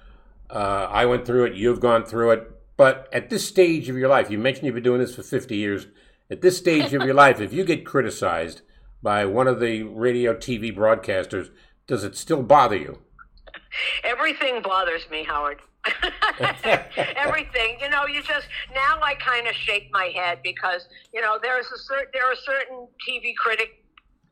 [0.49, 1.55] Uh, I went through it.
[1.55, 2.49] You've gone through it.
[2.77, 5.57] But at this stage of your life, you mentioned you've been doing this for 50
[5.57, 5.87] years.
[6.31, 8.63] At this stage of your life, if you get criticized
[9.03, 11.51] by one of the radio TV broadcasters,
[11.87, 12.99] does it still bother you?
[14.05, 15.61] Everything bothers me, Howard.
[17.17, 21.39] Everything, you know, you just now I kind of shake my head because you know
[21.43, 23.83] there's a certain there are certain TV critic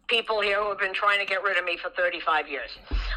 [0.06, 2.70] people here who have been trying to get rid of me for 35 years.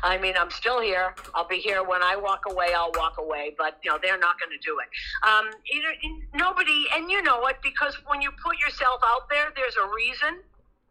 [0.03, 1.15] I mean, I'm still here.
[1.33, 2.67] I'll be here when I walk away.
[2.75, 5.27] I'll walk away, but you know they're not going to do it.
[5.27, 7.61] Um, you know, nobody, and you know what?
[7.61, 10.41] because when you put yourself out there, there's a reason.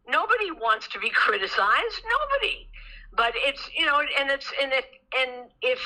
[0.09, 2.03] Nobody wants to be criticized.
[2.21, 2.69] Nobody.
[3.15, 4.85] But it's you know, and it's and if
[5.19, 5.79] and if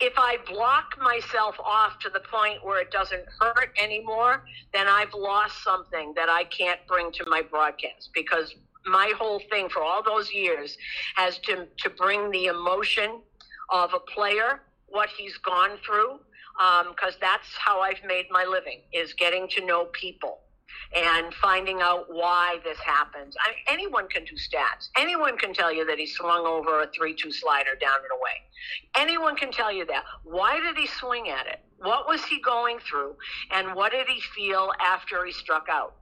[0.00, 5.12] if I block myself off to the point where it doesn't hurt anymore, then I've
[5.12, 8.54] lost something that I can't bring to my broadcast because
[8.86, 10.76] my whole thing for all those years
[11.16, 13.20] has to to bring the emotion
[13.68, 16.18] of a player, what he's gone through,
[16.60, 20.40] um, because that's how I've made my living is getting to know people
[20.94, 23.36] and finding out why this happens.
[23.40, 24.88] I, anyone can do stats.
[24.98, 28.40] Anyone can tell you that he swung over a 3 2 slider down and away.
[28.96, 30.04] Anyone can tell you that.
[30.24, 31.60] Why did he swing at it?
[31.78, 33.16] What was he going through?
[33.50, 35.94] And what did he feel after he struck out?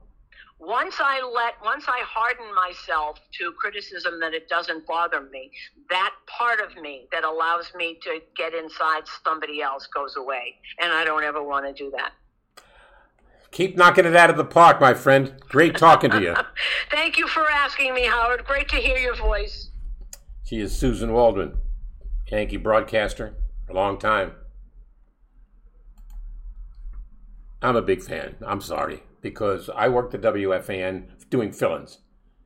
[0.59, 5.51] Once I let, once I harden myself to criticism that it doesn't bother me,
[5.89, 10.55] that part of me that allows me to get inside somebody else goes away.
[10.81, 12.11] And I don't ever want to do that.
[13.51, 15.33] Keep knocking it out of the park, my friend.
[15.49, 16.35] Great talking to you.
[16.91, 18.45] Thank you for asking me, Howard.
[18.45, 19.71] Great to hear your voice.
[20.43, 21.57] She is Susan Waldman,
[22.31, 23.35] Yankee broadcaster,
[23.69, 24.33] a long time.
[27.61, 28.35] I'm a big fan.
[28.45, 31.99] I'm sorry because I worked at WFAN doing fill-ins,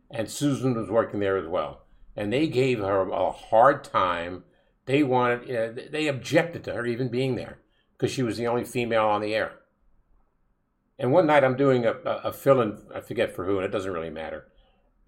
[0.09, 1.85] and Susan was working there as well,
[2.15, 4.43] and they gave her a hard time.
[4.85, 7.59] They wanted, uh, they objected to her even being there
[7.97, 9.51] because she was the only female on the air.
[10.99, 13.71] And one night I'm doing a, a, a fill-in, I forget for who, and it
[13.71, 14.47] doesn't really matter.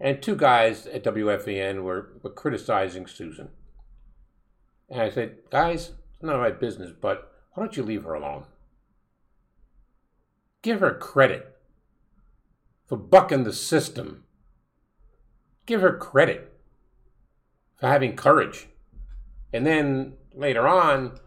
[0.00, 3.48] And two guys at WFAN were, were criticizing Susan.
[4.90, 8.44] And I said, guys, it's not my business, but why don't you leave her alone?
[10.62, 11.56] Give her credit
[12.86, 14.24] for bucking the system.
[15.64, 16.52] Give her credit
[17.78, 18.68] for having courage.
[19.52, 21.18] And then later on,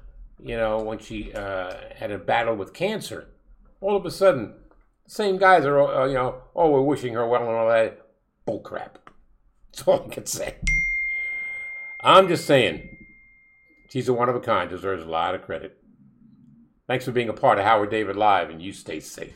[0.42, 3.28] you know, when she uh, had a battle with cancer,
[3.82, 4.54] all of a sudden,
[5.06, 8.00] the same guys are, uh, you know, oh, we're wishing her well and all that.
[8.46, 9.10] Bull crap.
[9.72, 10.56] That's all I can say.
[12.02, 12.98] I'm just saying,
[13.90, 15.78] she's a one of a kind, deserves a lot of credit.
[16.88, 19.36] Thanks for being a part of Howard David Live, and you stay safe.